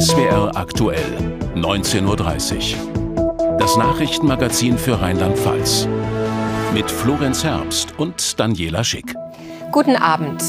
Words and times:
SWR 0.00 0.52
aktuell, 0.54 1.04
19.30 1.54 2.76
Uhr. 2.76 3.58
Das 3.58 3.76
Nachrichtenmagazin 3.76 4.78
für 4.78 4.98
Rheinland-Pfalz. 4.98 5.86
Mit 6.72 6.90
Florenz 6.90 7.44
Herbst 7.44 7.98
und 7.98 8.40
Daniela 8.40 8.84
Schick. 8.84 9.14
Guten 9.70 9.96
Abend. 9.96 10.42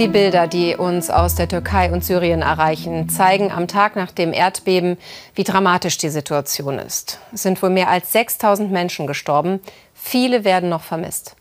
Die 0.00 0.08
Bilder, 0.08 0.48
die 0.48 0.74
uns 0.74 1.08
aus 1.08 1.36
der 1.36 1.48
Türkei 1.48 1.92
und 1.92 2.04
Syrien 2.04 2.42
erreichen, 2.42 3.08
zeigen 3.08 3.52
am 3.52 3.68
Tag 3.68 3.94
nach 3.94 4.10
dem 4.10 4.32
Erdbeben, 4.32 4.98
wie 5.36 5.44
dramatisch 5.44 5.96
die 5.98 6.08
Situation 6.08 6.80
ist. 6.80 7.20
Es 7.32 7.44
sind 7.44 7.62
wohl 7.62 7.70
mehr 7.70 7.90
als 7.90 8.10
6000 8.10 8.72
Menschen 8.72 9.06
gestorben. 9.06 9.60
Viele 9.94 10.42
werden 10.42 10.68
noch 10.68 10.82
vermisst. 10.82 11.36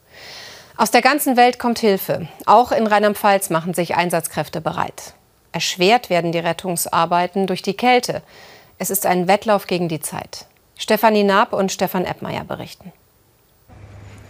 Aus 0.78 0.92
der 0.92 1.02
ganzen 1.02 1.36
Welt 1.36 1.58
kommt 1.58 1.80
Hilfe. 1.80 2.28
Auch 2.46 2.72
in 2.72 2.86
Rheinland-Pfalz 2.86 3.50
machen 3.50 3.74
sich 3.74 3.96
Einsatzkräfte 3.96 4.62
bereit. 4.62 5.16
Erschwert 5.54 6.10
werden 6.10 6.32
die 6.34 6.40
Rettungsarbeiten 6.40 7.48
durch 7.48 7.62
die 7.62 7.76
Kälte. 7.76 8.22
Es 8.80 8.90
ist 8.90 9.06
ein 9.06 9.28
Wettlauf 9.28 9.68
gegen 9.68 9.88
die 9.88 10.02
Zeit. 10.02 10.48
Stefanie 10.76 11.24
Naab 11.24 11.54
und 11.54 11.72
Stefan 11.72 12.04
Eppmeier 12.04 12.44
berichten. 12.44 12.92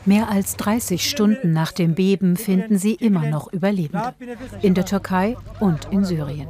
Mehr 0.05 0.29
als 0.29 0.57
30 0.57 1.09
Stunden 1.09 1.53
nach 1.53 1.71
dem 1.71 1.95
Beben 1.95 2.35
finden 2.35 2.77
sie 2.77 2.93
immer 2.95 3.25
noch 3.25 3.51
Überlebende. 3.53 4.13
In 4.61 4.73
der 4.73 4.85
Türkei 4.85 5.37
und 5.61 5.87
in 5.91 6.03
Syrien. 6.03 6.49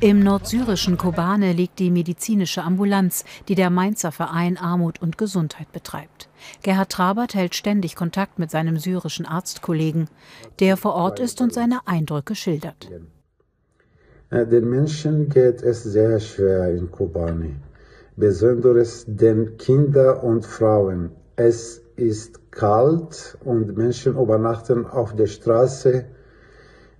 Im 0.00 0.18
nordsyrischen 0.18 0.98
Kobane 0.98 1.52
liegt 1.52 1.78
die 1.78 1.92
medizinische 1.92 2.64
Ambulanz, 2.64 3.24
die 3.46 3.54
der 3.54 3.70
Mainzer 3.70 4.10
Verein 4.10 4.58
Armut 4.58 5.00
und 5.00 5.16
Gesundheit 5.16 5.70
betreibt. 5.70 6.28
Gerhard 6.62 6.90
Trabert 6.90 7.34
hält 7.34 7.54
ständig 7.54 7.94
Kontakt 7.94 8.40
mit 8.40 8.50
seinem 8.50 8.78
syrischen 8.78 9.26
Arztkollegen, 9.26 10.08
der 10.58 10.76
vor 10.76 10.94
Ort 10.94 11.20
ist 11.20 11.40
und 11.40 11.54
seine 11.54 11.86
Eindrücke 11.86 12.34
schildert. 12.34 12.88
Äh, 14.32 14.46
den 14.46 14.68
Menschen 14.68 15.28
geht 15.28 15.62
es 15.62 15.82
sehr 15.82 16.18
schwer 16.18 16.70
in 16.70 16.90
Kobane, 16.90 17.56
besonders 18.16 19.04
den 19.06 19.58
Kindern 19.58 20.20
und 20.20 20.46
Frauen. 20.46 21.10
Es 21.36 21.82
ist 21.96 22.50
kalt 22.50 23.36
und 23.44 23.76
Menschen 23.76 24.16
übernachten 24.16 24.86
auf 24.86 25.14
der 25.14 25.26
Straße, 25.26 26.04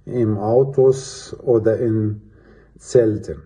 im 0.04 0.36
Autos 0.36 1.34
oder 1.42 1.78
in 1.78 2.20
Zelten. 2.76 3.42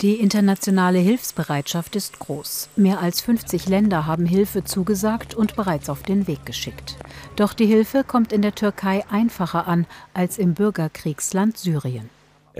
Die 0.00 0.20
internationale 0.20 0.98
Hilfsbereitschaft 0.98 1.96
ist 1.96 2.18
groß. 2.18 2.68
Mehr 2.76 3.00
als 3.00 3.20
50 3.20 3.68
Länder 3.68 4.06
haben 4.06 4.26
Hilfe 4.26 4.64
zugesagt 4.64 5.34
und 5.34 5.56
bereits 5.56 5.88
auf 5.88 6.02
den 6.02 6.26
Weg 6.26 6.44
geschickt. 6.44 6.96
Doch 7.36 7.52
die 7.52 7.66
Hilfe 7.66 8.04
kommt 8.04 8.32
in 8.32 8.42
der 8.42 8.54
Türkei 8.54 9.04
einfacher 9.10 9.66
an 9.66 9.86
als 10.14 10.38
im 10.38 10.54
Bürgerkriegsland 10.54 11.56
Syrien. 11.56 12.10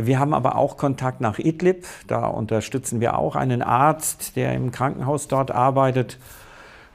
Wir 0.01 0.21
haben 0.21 0.33
aber 0.33 0.57
auch 0.57 0.77
Kontakt 0.77 1.21
nach 1.21 1.39
Idlib. 1.41 1.85
Da 2.07 2.27
unterstützen 2.27 3.01
wir 3.01 3.19
auch 3.19 3.35
einen 3.35 3.63
Arzt, 3.63 4.37
der 4.37 4.55
im 4.55 4.71
Krankenhaus 4.71 5.27
dort 5.27 5.51
arbeitet. 5.51 6.19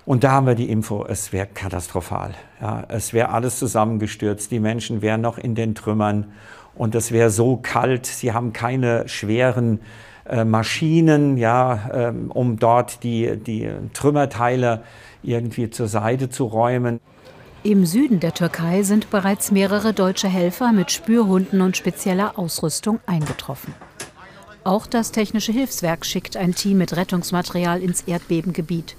Und 0.05 0.23
da 0.23 0.31
haben 0.31 0.47
wir 0.47 0.55
die 0.55 0.69
Info, 0.69 1.05
es 1.05 1.33
wäre 1.33 1.47
katastrophal. 1.47 2.33
Ja, 2.61 2.83
es 2.87 3.11
wäre 3.11 3.29
alles 3.29 3.59
zusammengestürzt. 3.59 4.51
Die 4.51 4.59
Menschen 4.59 5.01
wären 5.01 5.19
noch 5.19 5.37
in 5.37 5.53
den 5.53 5.75
Trümmern. 5.75 6.31
Und 6.75 6.95
es 6.95 7.11
wäre 7.11 7.29
so 7.29 7.57
kalt. 7.57 8.05
Sie 8.05 8.31
haben 8.31 8.53
keine 8.53 9.07
schweren 9.09 9.81
äh, 10.25 10.45
Maschinen, 10.45 11.37
ja, 11.37 11.89
äh, 12.09 12.13
um 12.29 12.57
dort 12.57 13.03
die, 13.03 13.37
die 13.37 13.69
Trümmerteile 13.93 14.83
irgendwie 15.23 15.69
zur 15.69 15.87
Seite 15.87 16.29
zu 16.29 16.45
räumen. 16.45 17.01
Im 17.65 17.85
Süden 17.85 18.19
der 18.19 18.33
Türkei 18.33 18.83
sind 18.83 19.09
bereits 19.09 19.49
mehrere 19.49 19.93
deutsche 19.93 20.27
Helfer 20.27 20.73
mit 20.73 20.91
Spürhunden 20.91 21.61
und 21.61 21.77
spezieller 21.77 22.37
Ausrüstung 22.37 22.99
eingetroffen. 23.05 23.73
Auch 24.65 24.85
das 24.85 25.13
Technische 25.13 25.53
Hilfswerk 25.53 26.05
schickt 26.05 26.35
ein 26.35 26.53
Team 26.53 26.79
mit 26.79 26.97
Rettungsmaterial 26.97 27.81
ins 27.81 28.01
Erdbebengebiet. 28.01 28.97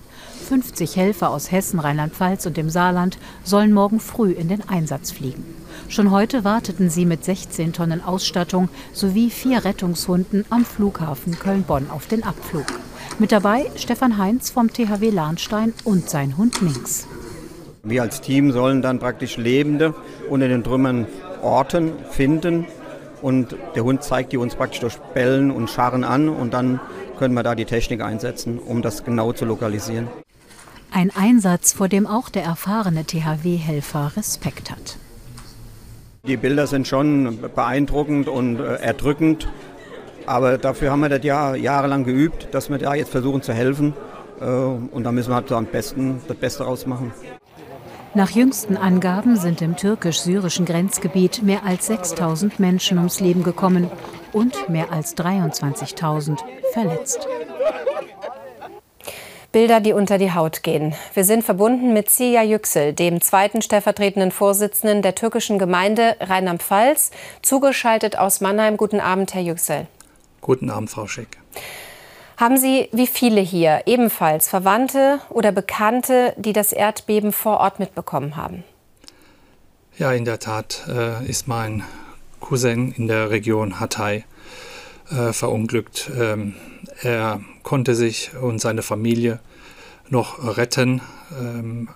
50 0.48 0.96
Helfer 0.96 1.28
aus 1.28 1.52
Hessen, 1.52 1.78
Rheinland-Pfalz 1.78 2.46
und 2.46 2.56
dem 2.56 2.70
Saarland 2.70 3.18
sollen 3.44 3.74
morgen 3.74 4.00
früh 4.00 4.32
in 4.32 4.48
den 4.48 4.66
Einsatz 4.66 5.10
fliegen. 5.10 5.44
Schon 5.90 6.10
heute 6.10 6.42
warteten 6.44 6.88
sie 6.88 7.04
mit 7.04 7.22
16 7.22 7.74
Tonnen 7.74 8.02
Ausstattung 8.02 8.70
sowie 8.94 9.28
vier 9.28 9.66
Rettungshunden 9.66 10.46
am 10.48 10.64
Flughafen 10.64 11.38
Köln-Bonn 11.38 11.90
auf 11.90 12.06
den 12.06 12.24
Abflug. 12.24 12.66
Mit 13.18 13.30
dabei 13.30 13.70
Stefan 13.76 14.16
Heinz 14.16 14.48
vom 14.48 14.72
THW 14.72 15.10
Lahnstein 15.10 15.74
und 15.84 16.08
sein 16.08 16.38
Hund 16.38 16.62
Minx. 16.62 17.06
Wir 17.84 18.00
als 18.00 18.22
Team 18.22 18.50
sollen 18.50 18.80
dann 18.80 18.98
praktisch 18.98 19.36
Lebende 19.36 19.94
unter 20.30 20.48
den 20.48 20.64
Trümmern 20.64 21.06
orten, 21.42 21.92
finden 22.10 22.64
und 23.20 23.56
der 23.74 23.84
Hund 23.84 24.02
zeigt 24.02 24.32
die 24.32 24.38
uns 24.38 24.54
praktisch 24.54 24.80
durch 24.80 24.96
Bellen 25.12 25.50
und 25.50 25.68
Scharren 25.68 26.02
an 26.02 26.30
und 26.30 26.54
dann 26.54 26.80
können 27.18 27.34
wir 27.34 27.42
da 27.42 27.54
die 27.54 27.66
Technik 27.66 28.00
einsetzen, 28.00 28.58
um 28.58 28.80
das 28.80 29.04
genau 29.04 29.32
zu 29.32 29.44
lokalisieren. 29.44 30.08
Ein 30.90 31.10
Einsatz, 31.14 31.74
vor 31.74 31.88
dem 31.88 32.06
auch 32.06 32.30
der 32.30 32.44
erfahrene 32.44 33.04
THW-Helfer 33.04 34.12
Respekt 34.16 34.70
hat. 34.70 34.96
Die 36.26 36.38
Bilder 36.38 36.66
sind 36.66 36.88
schon 36.88 37.38
beeindruckend 37.54 38.28
und 38.28 38.60
äh, 38.60 38.76
erdrückend, 38.76 39.46
aber 40.24 40.56
dafür 40.56 40.90
haben 40.90 41.00
wir 41.00 41.10
das 41.10 41.22
Jahr 41.22 41.54
jahrelang 41.54 42.04
geübt, 42.04 42.48
dass 42.52 42.70
wir 42.70 42.78
da 42.78 42.94
jetzt 42.94 43.10
versuchen 43.10 43.42
zu 43.42 43.52
helfen. 43.52 43.92
Äh, 44.40 44.44
und 44.46 45.04
da 45.04 45.12
müssen 45.12 45.30
wir 45.30 45.34
halt 45.34 45.50
so 45.50 45.56
am 45.56 45.66
besten 45.66 46.22
das 46.28 46.36
Beste 46.38 46.64
rausmachen. 46.64 47.12
Nach 48.16 48.30
jüngsten 48.30 48.76
Angaben 48.76 49.36
sind 49.36 49.60
im 49.60 49.76
türkisch-syrischen 49.76 50.66
Grenzgebiet 50.66 51.42
mehr 51.42 51.64
als 51.64 51.86
6000 51.88 52.60
Menschen 52.60 52.98
ums 52.98 53.18
Leben 53.18 53.42
gekommen 53.42 53.90
und 54.32 54.68
mehr 54.68 54.92
als 54.92 55.16
23.000 55.16 56.38
verletzt. 56.72 57.26
Bilder, 59.50 59.80
die 59.80 59.92
unter 59.92 60.18
die 60.18 60.32
Haut 60.32 60.62
gehen. 60.62 60.94
Wir 61.12 61.24
sind 61.24 61.42
verbunden 61.42 61.92
mit 61.92 62.08
Sia 62.08 62.44
Yüksel, 62.44 62.92
dem 62.92 63.20
zweiten 63.20 63.62
stellvertretenden 63.62 64.30
Vorsitzenden 64.30 65.02
der 65.02 65.16
türkischen 65.16 65.58
Gemeinde 65.58 66.16
Rheinland-Pfalz, 66.20 67.10
zugeschaltet 67.42 68.16
aus 68.16 68.40
Mannheim. 68.40 68.76
Guten 68.76 69.00
Abend, 69.00 69.34
Herr 69.34 69.42
Yüksel. 69.42 69.88
Guten 70.40 70.70
Abend, 70.70 70.90
Frau 70.90 71.08
Schick. 71.08 71.38
Haben 72.36 72.56
Sie, 72.56 72.88
wie 72.92 73.06
viele 73.06 73.40
hier, 73.40 73.82
ebenfalls 73.86 74.48
Verwandte 74.48 75.20
oder 75.30 75.52
Bekannte, 75.52 76.34
die 76.36 76.52
das 76.52 76.72
Erdbeben 76.72 77.32
vor 77.32 77.58
Ort 77.58 77.78
mitbekommen 77.78 78.36
haben? 78.36 78.64
Ja, 79.96 80.12
in 80.12 80.24
der 80.24 80.40
Tat 80.40 80.84
äh, 80.88 81.24
ist 81.24 81.46
mein 81.46 81.84
Cousin 82.40 82.92
in 82.92 83.06
der 83.06 83.30
Region 83.30 83.78
Hatay 83.78 84.24
äh, 85.10 85.32
verunglückt. 85.32 86.10
Ähm, 86.18 86.56
er 87.02 87.40
konnte 87.62 87.94
sich 87.94 88.32
und 88.40 88.60
seine 88.60 88.82
Familie 88.82 89.38
noch 90.08 90.56
retten. 90.56 91.00
Ähm, 91.38 91.88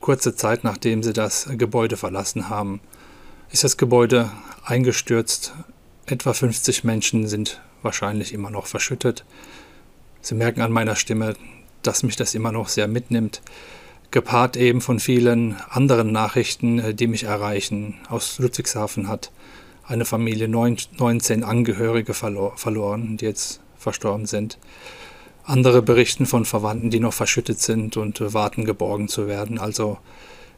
kurze 0.00 0.34
Zeit 0.34 0.64
nachdem 0.64 1.04
sie 1.04 1.12
das 1.12 1.48
Gebäude 1.56 1.96
verlassen 1.96 2.48
haben, 2.48 2.80
ist 3.52 3.62
das 3.62 3.76
Gebäude 3.76 4.32
eingestürzt. 4.64 5.54
Etwa 6.06 6.32
50 6.32 6.82
Menschen 6.82 7.28
sind 7.28 7.60
wahrscheinlich 7.82 8.32
immer 8.32 8.50
noch 8.50 8.66
verschüttet. 8.66 9.24
Sie 10.24 10.34
merken 10.34 10.62
an 10.62 10.72
meiner 10.72 10.96
Stimme, 10.96 11.34
dass 11.82 12.02
mich 12.02 12.16
das 12.16 12.34
immer 12.34 12.50
noch 12.50 12.70
sehr 12.70 12.88
mitnimmt. 12.88 13.42
Gepaart 14.10 14.56
eben 14.56 14.80
von 14.80 14.98
vielen 14.98 15.54
anderen 15.68 16.12
Nachrichten, 16.12 16.78
äh, 16.78 16.94
die 16.94 17.08
mich 17.08 17.24
erreichen. 17.24 17.96
Aus 18.08 18.38
Ludwigshafen 18.38 19.06
hat 19.06 19.30
eine 19.86 20.06
Familie 20.06 20.48
19 20.48 21.44
Angehörige 21.44 22.14
verloren, 22.14 23.18
die 23.18 23.26
jetzt 23.26 23.60
verstorben 23.76 24.24
sind. 24.24 24.56
Andere 25.44 25.82
berichten 25.82 26.24
von 26.24 26.46
Verwandten, 26.46 26.88
die 26.88 27.00
noch 27.00 27.12
verschüttet 27.12 27.60
sind 27.60 27.98
und 27.98 28.18
äh, 28.22 28.32
warten, 28.32 28.64
geborgen 28.64 29.08
zu 29.08 29.28
werden. 29.28 29.58
Also 29.58 29.98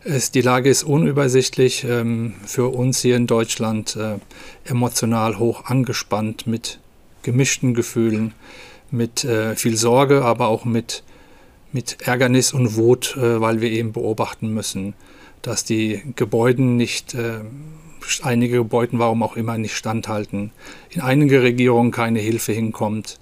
es, 0.05 0.31
die 0.31 0.43
Lage 0.43 0.71
ist 0.71 0.85
unübersichtlich, 0.85 1.83
ähm, 1.83 2.35
für 2.45 2.69
uns 2.73 3.01
hier 3.01 3.17
in 3.17 3.27
Deutschland 3.27 3.97
äh, 3.97 4.19
emotional 4.65 5.41
hoch 5.41 5.65
angespannt 5.65 6.47
mit 6.47 6.79
gemischten 7.25 7.75
Gefühlen 7.75 8.33
mit 8.91 9.25
äh, 9.25 9.57
viel 9.57 9.77
Sorge, 9.77 10.25
aber 10.25 10.49
auch 10.49 10.65
mit, 10.65 11.03
mit 11.73 11.99
Ärgernis 12.07 12.53
und 12.53 12.77
Wut, 12.77 13.17
äh, 13.17 13.41
weil 13.41 13.61
wir 13.61 13.71
eben 13.71 13.93
beobachten 13.93 14.53
müssen, 14.53 14.95
dass 15.43 15.65
die 15.65 16.03
Gebäude 16.17 16.63
nicht, 16.63 17.15
äh, 17.15 17.41
einige 18.23 18.59
Gebäude, 18.59 18.99
warum 18.99 19.23
auch 19.23 19.37
immer, 19.37 19.59
nicht 19.59 19.77
standhalten, 19.77 20.53
in 20.91 21.01
einige 21.01 21.43
Regierungen 21.43 21.91
keine 21.91 22.21
Hilfe 22.21 22.53
hinkommt. 22.53 23.19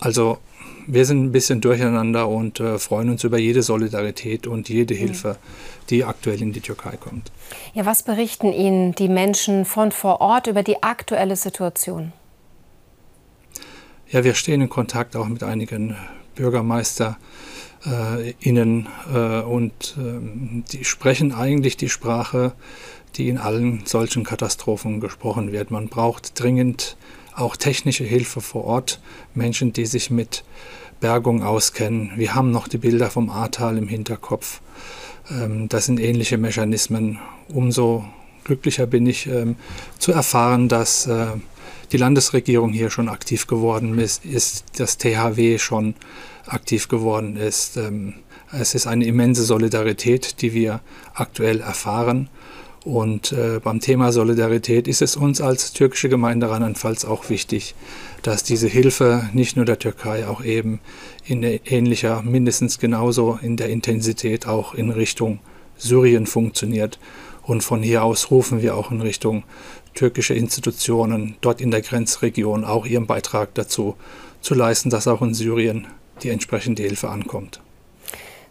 Also 0.00 0.38
wir 0.86 1.04
sind 1.04 1.24
ein 1.24 1.32
bisschen 1.32 1.60
durcheinander 1.60 2.28
und 2.28 2.60
äh, 2.60 2.78
freuen 2.78 3.10
uns 3.10 3.24
über 3.24 3.38
jede 3.38 3.62
Solidarität 3.62 4.46
und 4.46 4.68
jede 4.68 4.94
Hilfe, 4.94 5.36
die 5.90 6.04
aktuell 6.04 6.40
in 6.42 6.52
die 6.52 6.60
Türkei 6.60 6.96
kommt. 6.96 7.30
Ja, 7.72 7.86
was 7.86 8.02
berichten 8.02 8.52
Ihnen 8.52 8.94
die 8.94 9.08
Menschen 9.08 9.64
von 9.64 9.92
vor 9.92 10.20
Ort 10.20 10.46
über 10.46 10.62
die 10.62 10.82
aktuelle 10.82 11.36
Situation? 11.36 12.12
Ja, 14.10 14.22
wir 14.22 14.34
stehen 14.34 14.60
in 14.60 14.68
Kontakt 14.68 15.16
auch 15.16 15.28
mit 15.28 15.42
einigen 15.42 15.96
BürgermeisterInnen 16.34 18.88
äh, 19.12 19.40
und 19.40 19.96
äh, 19.98 20.20
die 20.72 20.84
sprechen 20.84 21.32
eigentlich 21.32 21.76
die 21.76 21.88
Sprache, 21.88 22.52
die 23.16 23.28
in 23.28 23.38
allen 23.38 23.82
solchen 23.86 24.24
Katastrophen 24.24 25.00
gesprochen 25.00 25.52
wird. 25.52 25.70
Man 25.70 25.88
braucht 25.88 26.40
dringend 26.40 26.96
auch 27.34 27.56
technische 27.56 28.04
Hilfe 28.04 28.40
vor 28.40 28.64
Ort, 28.64 29.00
Menschen, 29.34 29.72
die 29.72 29.86
sich 29.86 30.10
mit 30.10 30.44
Bergung 31.00 31.42
auskennen. 31.42 32.12
Wir 32.16 32.34
haben 32.34 32.50
noch 32.50 32.68
die 32.68 32.78
Bilder 32.78 33.10
vom 33.10 33.30
Ahrtal 33.30 33.78
im 33.78 33.88
Hinterkopf. 33.88 34.60
Ähm, 35.30 35.68
das 35.68 35.86
sind 35.86 35.98
ähnliche 35.98 36.38
Mechanismen. 36.38 37.18
Umso 37.48 38.04
glücklicher 38.44 38.86
bin 38.86 39.06
ich 39.06 39.26
ähm, 39.26 39.56
zu 39.98 40.12
erfahren, 40.12 40.68
dass 40.68 41.06
äh, 41.06 41.26
die 41.94 41.98
Landesregierung 41.98 42.72
hier 42.72 42.90
schon 42.90 43.08
aktiv 43.08 43.46
geworden 43.46 43.96
ist, 44.00 44.24
ist 44.24 44.64
das 44.78 44.98
THW 44.98 45.58
schon 45.60 45.94
aktiv 46.44 46.88
geworden 46.88 47.36
ist. 47.36 47.76
Ähm, 47.76 48.14
es 48.50 48.74
ist 48.74 48.88
eine 48.88 49.04
immense 49.06 49.44
Solidarität, 49.44 50.42
die 50.42 50.54
wir 50.54 50.80
aktuell 51.14 51.60
erfahren. 51.60 52.28
Und 52.84 53.30
äh, 53.30 53.60
beim 53.62 53.78
Thema 53.78 54.10
Solidarität 54.10 54.88
ist 54.88 55.02
es 55.02 55.16
uns 55.16 55.40
als 55.40 55.72
türkische 55.72 56.08
Gemeinde 56.08 56.50
Rheinland-Pfalz 56.50 57.04
auch 57.04 57.30
wichtig, 57.30 57.76
dass 58.22 58.42
diese 58.42 58.66
Hilfe 58.66 59.30
nicht 59.32 59.54
nur 59.54 59.64
der 59.64 59.78
Türkei, 59.78 60.26
auch 60.26 60.44
eben 60.44 60.80
in 61.24 61.44
ähnlicher, 61.44 62.22
mindestens 62.22 62.80
genauso 62.80 63.38
in 63.40 63.56
der 63.56 63.68
Intensität 63.68 64.48
auch 64.48 64.74
in 64.74 64.90
Richtung 64.90 65.38
Syrien 65.78 66.26
funktioniert. 66.26 66.98
Und 67.42 67.62
von 67.62 67.84
hier 67.84 68.02
aus 68.02 68.32
rufen 68.32 68.62
wir 68.62 68.74
auch 68.74 68.90
in 68.90 69.00
Richtung 69.00 69.44
türkische 69.94 70.34
Institutionen 70.34 71.36
dort 71.40 71.60
in 71.60 71.70
der 71.70 71.82
Grenzregion 71.82 72.64
auch 72.64 72.86
ihren 72.86 73.06
Beitrag 73.06 73.54
dazu 73.54 73.96
zu 74.40 74.54
leisten, 74.54 74.90
dass 74.90 75.08
auch 75.08 75.22
in 75.22 75.34
Syrien 75.34 75.86
die 76.22 76.30
entsprechende 76.30 76.82
Hilfe 76.82 77.08
ankommt. 77.08 77.60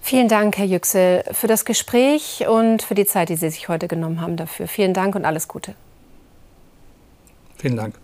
Vielen 0.01 0.27
Dank, 0.27 0.57
Herr 0.57 0.65
Yüksel, 0.65 1.23
für 1.31 1.47
das 1.47 1.63
Gespräch 1.63 2.45
und 2.47 2.81
für 2.81 2.95
die 2.95 3.05
Zeit, 3.05 3.29
die 3.29 3.37
Sie 3.37 3.49
sich 3.49 3.69
heute 3.69 3.87
genommen 3.87 4.19
haben 4.19 4.35
dafür. 4.35 4.67
Vielen 4.67 4.93
Dank 4.93 5.15
und 5.15 5.23
alles 5.23 5.47
Gute. 5.47 5.75
Vielen 7.55 7.77
Dank. 7.77 7.95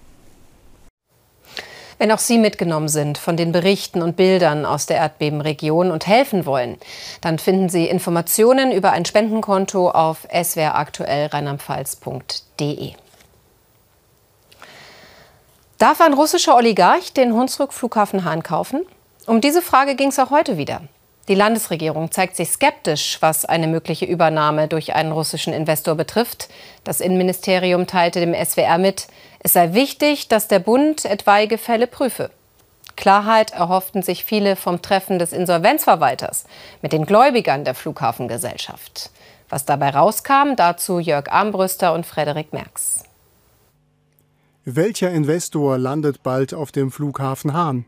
Wenn 1.97 2.13
auch 2.13 2.19
Sie 2.19 2.37
mitgenommen 2.37 2.87
sind 2.87 3.17
von 3.17 3.35
den 3.35 3.51
Berichten 3.51 4.01
und 4.01 4.15
Bildern 4.15 4.65
aus 4.65 4.85
der 4.85 4.95
Erdbebenregion 4.95 5.91
und 5.91 6.07
helfen 6.07 6.45
wollen, 6.45 6.77
dann 7.19 7.37
finden 7.37 7.67
Sie 7.67 7.87
Informationen 7.87 8.71
über 8.71 8.93
ein 8.93 9.03
Spendenkonto 9.03 9.89
auf 9.89 10.25
swraktuell 10.41 11.27
rheinland-pfalz.de. 11.27 12.93
Darf 15.79 16.01
ein 16.01 16.13
russischer 16.13 16.57
Oligarch 16.57 17.13
den 17.13 17.33
Hunsrück-Flughafen 17.33 18.25
Hahn 18.25 18.43
kaufen? 18.43 18.85
Um 19.25 19.39
diese 19.39 19.61
Frage 19.61 19.95
ging 19.95 20.09
es 20.09 20.19
auch 20.19 20.29
heute 20.29 20.57
wieder. 20.57 20.81
Die 21.29 21.35
Landesregierung 21.35 22.11
zeigt 22.11 22.35
sich 22.35 22.49
skeptisch, 22.49 23.17
was 23.21 23.45
eine 23.45 23.65
mögliche 23.65 24.03
Übernahme 24.03 24.67
durch 24.67 24.93
einen 24.93 25.13
russischen 25.13 25.53
Investor 25.53 25.95
betrifft. 25.95 26.49
Das 26.83 26.99
Innenministerium 26.99 27.87
teilte 27.87 28.19
dem 28.19 28.33
SWR 28.33 28.77
mit, 28.77 29.07
es 29.39 29.53
sei 29.53 29.71
wichtig, 29.71 30.27
dass 30.27 30.49
der 30.49 30.59
Bund 30.59 31.05
etwaige 31.05 31.57
Fälle 31.57 31.87
prüfe. 31.87 32.29
Klarheit 32.97 33.51
erhofften 33.51 34.01
sich 34.01 34.25
viele 34.25 34.57
vom 34.57 34.81
Treffen 34.81 35.17
des 35.17 35.31
Insolvenzverwalters 35.31 36.43
mit 36.81 36.91
den 36.91 37.05
Gläubigern 37.05 37.63
der 37.63 37.73
Flughafengesellschaft. 37.73 39.11
Was 39.47 39.63
dabei 39.63 39.91
rauskam, 39.91 40.57
dazu 40.57 40.99
Jörg 40.99 41.31
Armbrüster 41.31 41.93
und 41.93 42.05
Frederik 42.05 42.51
Merks. 42.51 43.05
Welcher 44.75 45.09
Investor 45.09 45.79
landet 45.79 46.21
bald 46.21 46.53
auf 46.53 46.71
dem 46.71 46.91
Flughafen 46.91 47.53
Hahn? 47.53 47.85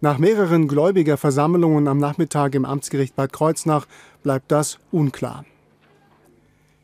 Nach 0.00 0.16
mehreren 0.16 0.68
Gläubigerversammlungen 0.68 1.86
am 1.86 1.98
Nachmittag 1.98 2.54
im 2.54 2.64
Amtsgericht 2.64 3.14
Bad 3.14 3.30
Kreuznach 3.30 3.86
bleibt 4.22 4.50
das 4.50 4.78
unklar. 4.90 5.44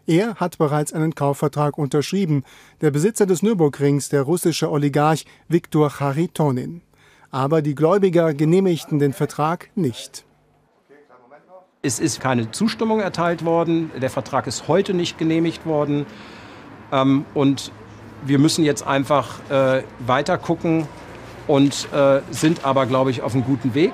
Er 0.07 0.35
hat 0.35 0.59
bereits 0.59 0.93
einen 0.93 1.15
Kaufvertrag 1.15 1.79
unterschrieben, 1.79 2.45
der 2.83 2.91
Besitzer 2.91 3.25
des 3.25 3.43
Nürburgrings, 3.43 4.11
der 4.11 4.25
russische 4.25 4.71
Oligarch 4.71 5.25
Viktor 5.49 5.89
Charitonin. 5.89 6.83
Aber 7.31 7.63
die 7.63 7.75
Gläubiger 7.75 8.35
genehmigten 8.35 8.99
den 8.99 9.15
Vertrag 9.15 9.71
nicht. 9.75 10.27
Es 11.81 11.99
ist 11.99 12.21
keine 12.21 12.51
Zustimmung 12.51 13.01
erteilt 13.01 13.43
worden, 13.47 13.91
der 14.03 14.11
Vertrag 14.11 14.47
ist 14.47 14.69
heute 14.69 14.93
nicht 14.93 15.17
genehmigt 15.17 15.65
worden. 15.65 16.05
Ähm, 16.93 17.25
und 17.33 17.73
wir 18.25 18.39
müssen 18.39 18.65
jetzt 18.65 18.87
einfach 18.87 19.39
äh, 19.51 19.83
weiter 20.07 20.39
gucken, 20.39 20.87
und 21.51 21.89
äh, 21.93 22.21
sind 22.31 22.65
aber, 22.65 22.87
glaube 22.87 23.11
ich, 23.11 23.23
auf 23.23 23.35
einem 23.35 23.43
guten 23.45 23.75
Weg. 23.75 23.93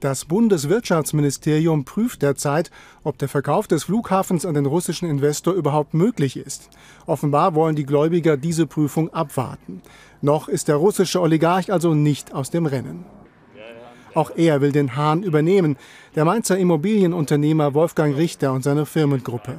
Das 0.00 0.24
Bundeswirtschaftsministerium 0.24 1.84
prüft 1.84 2.22
derzeit, 2.22 2.70
ob 3.02 3.18
der 3.18 3.28
Verkauf 3.28 3.66
des 3.66 3.84
Flughafens 3.84 4.46
an 4.46 4.54
den 4.54 4.64
russischen 4.64 5.08
Investor 5.08 5.52
überhaupt 5.52 5.92
möglich 5.92 6.38
ist. 6.38 6.70
Offenbar 7.04 7.54
wollen 7.54 7.76
die 7.76 7.84
Gläubiger 7.84 8.38
diese 8.38 8.66
Prüfung 8.66 9.12
abwarten. 9.12 9.82
Noch 10.22 10.48
ist 10.48 10.68
der 10.68 10.76
russische 10.76 11.20
Oligarch 11.20 11.70
also 11.70 11.92
nicht 11.94 12.32
aus 12.32 12.48
dem 12.48 12.64
Rennen. 12.64 13.04
Auch 14.14 14.30
er 14.34 14.62
will 14.62 14.72
den 14.72 14.96
Hahn 14.96 15.22
übernehmen, 15.22 15.76
der 16.14 16.24
Mainzer 16.24 16.56
Immobilienunternehmer 16.56 17.74
Wolfgang 17.74 18.16
Richter 18.16 18.52
und 18.52 18.62
seine 18.62 18.86
Firmengruppe. 18.86 19.58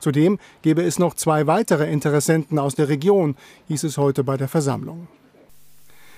Zudem 0.00 0.38
gäbe 0.62 0.82
es 0.82 0.98
noch 0.98 1.14
zwei 1.14 1.46
weitere 1.46 1.90
Interessenten 1.90 2.58
aus 2.58 2.74
der 2.74 2.88
Region, 2.88 3.36
hieß 3.68 3.84
es 3.84 3.98
heute 3.98 4.24
bei 4.24 4.36
der 4.36 4.48
Versammlung. 4.48 5.08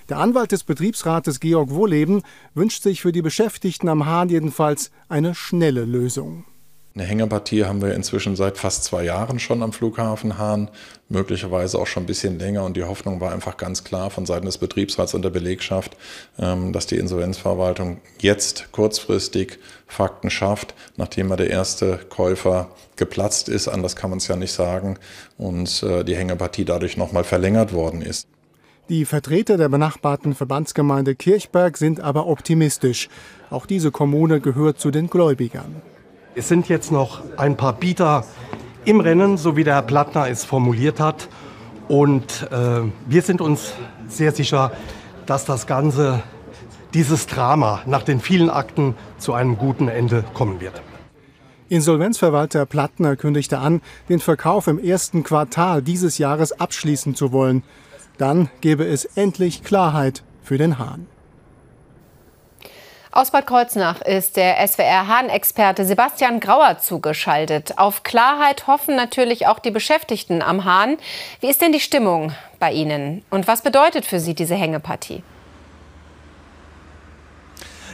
Der 0.09 0.19
Anwalt 0.19 0.53
des 0.53 0.65
Betriebsrates 0.65 1.39
Georg 1.39 1.71
Wohleben 1.71 2.23
wünscht 2.55 2.83
sich 2.83 3.01
für 3.01 3.13
die 3.13 3.23
Beschäftigten 3.23 3.89
am 3.89 4.07
Hahn 4.07 4.29
jedenfalls 4.29 4.91
eine 5.09 5.35
schnelle 5.35 5.85
Lösung. 5.85 6.45
Eine 6.93 7.05
Hängepartie 7.05 7.65
haben 7.67 7.83
wir 7.83 7.95
inzwischen 7.95 8.35
seit 8.35 8.59
fast 8.59 8.83
zwei 8.83 9.05
Jahren 9.05 9.39
schon 9.39 9.63
am 9.63 9.73
Flughafen 9.73 10.39
Hahn, 10.39 10.69
möglicherweise 11.09 11.79
auch 11.79 11.87
schon 11.87 12.03
ein 12.03 12.07
bisschen 12.07 12.41
länger. 12.41 12.65
Und 12.65 12.77
die 12.77 12.83
Hoffnung 12.83 13.21
war 13.21 13.33
einfach 13.33 13.57
ganz 13.57 13.85
klar 13.85 14.11
von 14.11 14.27
Seiten 14.27 14.47
des 14.47 14.59
Betriebsrats 14.59 15.15
und 15.15 15.23
der 15.23 15.31
Belegschaft, 15.31 15.97
ähm, 16.41 16.73
dass 16.73 16.89
die 16.89 16.97
Insolvenzverwaltung 16.97 18.01
jetzt 18.19 18.73
kurzfristig 18.73 19.61
Fakten 19.87 20.31
schafft, 20.31 20.75
nachdem 20.97 21.31
er 21.31 21.37
der 21.37 21.51
erste 21.51 22.01
Käufer 22.09 22.71
geplatzt 22.97 23.49
ist. 23.49 23.69
Anders 23.69 23.95
kann 23.95 24.11
man 24.11 24.19
es 24.19 24.27
ja 24.27 24.35
nicht 24.35 24.53
sagen. 24.53 24.99
Und 25.39 25.85
äh, 25.85 26.03
die 26.03 26.17
Hängepartie 26.17 26.65
dadurch 26.65 26.97
nochmal 26.97 27.23
verlängert 27.23 27.73
worden 27.73 28.03
ist. 28.03 28.27
Die 28.89 29.05
Vertreter 29.05 29.57
der 29.57 29.69
benachbarten 29.69 30.35
Verbandsgemeinde 30.35 31.15
Kirchberg 31.15 31.77
sind 31.77 32.01
aber 32.01 32.27
optimistisch. 32.27 33.09
Auch 33.49 33.67
diese 33.67 33.93
Kommune 33.93 34.41
gehört 34.41 34.81
zu 34.81 34.91
den 34.91 35.09
Gläubigern. 35.09 35.83
Es 36.37 36.47
sind 36.47 36.69
jetzt 36.69 36.93
noch 36.93 37.23
ein 37.37 37.57
paar 37.57 37.73
Bieter 37.73 38.25
im 38.85 39.01
Rennen, 39.01 39.37
so 39.37 39.57
wie 39.57 39.65
der 39.65 39.75
Herr 39.75 39.83
Plattner 39.83 40.29
es 40.29 40.45
formuliert 40.45 41.01
hat. 41.01 41.29
Und 41.89 42.49
äh, 42.53 42.83
wir 43.07 43.23
sind 43.23 43.41
uns 43.41 43.73
sehr 44.07 44.31
sicher, 44.31 44.71
dass 45.27 45.45
das 45.45 45.67
Ganze, 45.67 46.23
dieses 46.95 47.27
Drama 47.27 47.83
nach 47.85 48.05
den 48.05 48.21
vielen 48.21 48.49
Akten 48.49 48.95
zu 49.19 49.33
einem 49.33 49.59
guten 49.59 49.89
Ende 49.89 50.25
kommen 50.33 50.61
wird. 50.61 50.81
Insolvenzverwalter 51.69 52.65
Plattner 52.65 53.17
kündigte 53.17 53.59
an, 53.59 53.81
den 54.09 54.21
Verkauf 54.21 54.69
im 54.69 54.79
ersten 54.79 55.25
Quartal 55.25 55.83
dieses 55.83 56.19
Jahres 56.19 56.53
abschließen 56.53 57.17
zu 57.17 57.33
wollen. 57.33 57.65
Dann 58.19 58.51
gäbe 58.61 58.85
es 58.85 59.05
endlich 59.05 59.65
Klarheit 59.65 60.23
für 60.43 60.59
den 60.59 60.79
Hahn. 60.79 61.07
Aus 63.13 63.33
Bad 63.33 63.49
Kreuznach 63.49 64.03
ist 64.03 64.37
der 64.37 64.65
SWR-Hahn-Experte 64.65 65.85
Sebastian 65.85 66.39
Grauer 66.39 66.79
zugeschaltet. 66.79 67.77
Auf 67.77 68.05
Klarheit 68.05 68.69
hoffen 68.69 68.95
natürlich 68.95 69.49
auch 69.49 69.59
die 69.59 69.73
Beschäftigten 69.73 70.43
am 70.43 70.65
Hahn. 70.65 70.97
Wie 71.41 71.51
ist 71.51 71.61
denn 71.61 71.73
die 71.73 71.81
Stimmung 71.81 72.33
bei 72.61 72.71
Ihnen? 72.71 73.25
Und 73.29 73.49
was 73.49 73.63
bedeutet 73.63 74.07
für 74.07 74.21
Sie 74.21 74.35
diese 74.35 74.55
Hängepartie? 74.55 75.25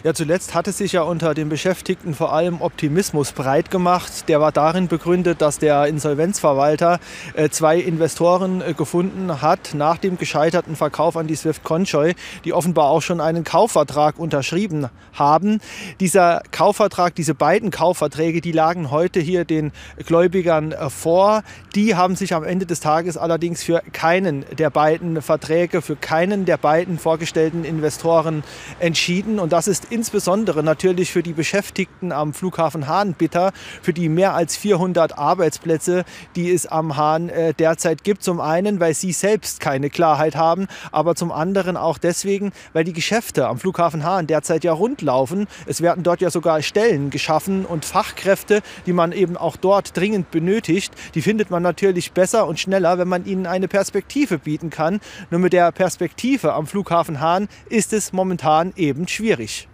Ja, 0.06 0.14
zuletzt 0.14 0.54
hatte 0.54 0.70
sich 0.70 0.92
ja 0.92 1.02
unter 1.02 1.34
den 1.34 1.48
Beschäftigten 1.48 2.14
vor 2.14 2.32
allem 2.32 2.60
Optimismus 2.60 3.32
breit 3.32 3.72
gemacht. 3.72 4.28
Der 4.28 4.40
war 4.40 4.52
darin 4.52 4.86
begründet, 4.86 5.42
dass 5.42 5.58
der 5.58 5.86
Insolvenzverwalter 5.86 7.00
äh, 7.34 7.48
zwei 7.48 7.80
Investoren 7.80 8.60
äh, 8.60 8.72
gefunden 8.72 9.42
hat 9.42 9.74
nach 9.74 9.98
dem 9.98 10.16
gescheiterten 10.16 10.76
Verkauf 10.76 11.16
an 11.16 11.26
die 11.26 11.34
Swift 11.34 11.64
Conchoy, 11.64 12.14
die 12.44 12.52
offenbar 12.52 12.88
auch 12.90 13.02
schon 13.02 13.20
einen 13.20 13.42
Kaufvertrag 13.42 14.20
unterschrieben 14.20 14.90
haben. 15.12 15.58
Dieser 15.98 16.40
Kaufvertrag, 16.52 17.16
diese 17.16 17.34
beiden 17.34 17.72
Kaufverträge, 17.72 18.40
die 18.40 18.52
lagen 18.52 18.92
heute 18.92 19.18
hier 19.18 19.44
den 19.44 19.72
Gläubigern 20.06 20.70
äh, 20.70 20.88
vor. 20.88 21.42
Die 21.74 21.96
haben 21.96 22.14
sich 22.14 22.32
am 22.32 22.44
Ende 22.44 22.64
des 22.64 22.78
Tages 22.78 23.16
allerdings 23.16 23.64
für 23.64 23.82
keinen 23.92 24.44
der 24.56 24.70
beiden 24.70 25.20
Verträge, 25.20 25.82
für 25.82 25.96
keinen 25.96 26.44
der 26.44 26.58
beiden 26.58 27.00
vorgestellten 27.00 27.64
Investoren 27.64 28.44
entschieden. 28.78 29.40
Und 29.40 29.52
das 29.52 29.66
ist 29.66 29.95
insbesondere 29.96 30.62
natürlich 30.62 31.10
für 31.10 31.22
die 31.22 31.32
Beschäftigten 31.32 32.12
am 32.12 32.34
Flughafen 32.34 32.86
Hahn 32.86 33.14
bitter, 33.14 33.54
für 33.80 33.94
die 33.94 34.10
mehr 34.10 34.34
als 34.34 34.54
400 34.54 35.16
Arbeitsplätze, 35.16 36.04
die 36.36 36.50
es 36.50 36.66
am 36.66 36.98
Hahn 36.98 37.30
äh, 37.30 37.54
derzeit 37.54 38.04
gibt. 38.04 38.22
Zum 38.22 38.38
einen, 38.38 38.78
weil 38.78 38.92
sie 38.92 39.12
selbst 39.12 39.58
keine 39.58 39.88
Klarheit 39.88 40.36
haben, 40.36 40.66
aber 40.92 41.14
zum 41.14 41.32
anderen 41.32 41.78
auch 41.78 41.96
deswegen, 41.96 42.52
weil 42.74 42.84
die 42.84 42.92
Geschäfte 42.92 43.48
am 43.48 43.58
Flughafen 43.58 44.04
Hahn 44.04 44.26
derzeit 44.26 44.64
ja 44.64 44.74
rundlaufen. 44.74 45.46
Es 45.64 45.80
werden 45.80 46.04
dort 46.04 46.20
ja 46.20 46.28
sogar 46.28 46.60
Stellen 46.60 47.08
geschaffen 47.08 47.64
und 47.64 47.86
Fachkräfte, 47.86 48.60
die 48.84 48.92
man 48.92 49.12
eben 49.12 49.38
auch 49.38 49.56
dort 49.56 49.96
dringend 49.96 50.30
benötigt, 50.30 50.92
die 51.14 51.22
findet 51.22 51.48
man 51.48 51.62
natürlich 51.62 52.12
besser 52.12 52.46
und 52.46 52.60
schneller, 52.60 52.98
wenn 52.98 53.08
man 53.08 53.24
ihnen 53.24 53.46
eine 53.46 53.66
Perspektive 53.66 54.36
bieten 54.36 54.68
kann. 54.68 55.00
Nur 55.30 55.40
mit 55.40 55.54
der 55.54 55.72
Perspektive 55.72 56.52
am 56.52 56.66
Flughafen 56.66 57.20
Hahn 57.20 57.48
ist 57.70 57.94
es 57.94 58.12
momentan 58.12 58.74
eben 58.76 59.08
schwierig. 59.08 59.68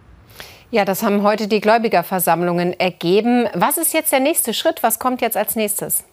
Ja, 0.73 0.85
das 0.85 1.03
haben 1.03 1.21
heute 1.21 1.47
die 1.47 1.61
Gläubigerversammlungen 1.61 2.73
ergeben. 2.73 3.47
Was 3.53 3.77
ist 3.77 3.93
jetzt 3.93 4.11
der 4.11 4.19
nächste 4.19 4.55
Schritt? 4.55 4.81
Was 4.81 4.97
kommt 4.97 5.21
jetzt 5.21 5.37
als 5.37 5.55
nächstes? 5.55 6.03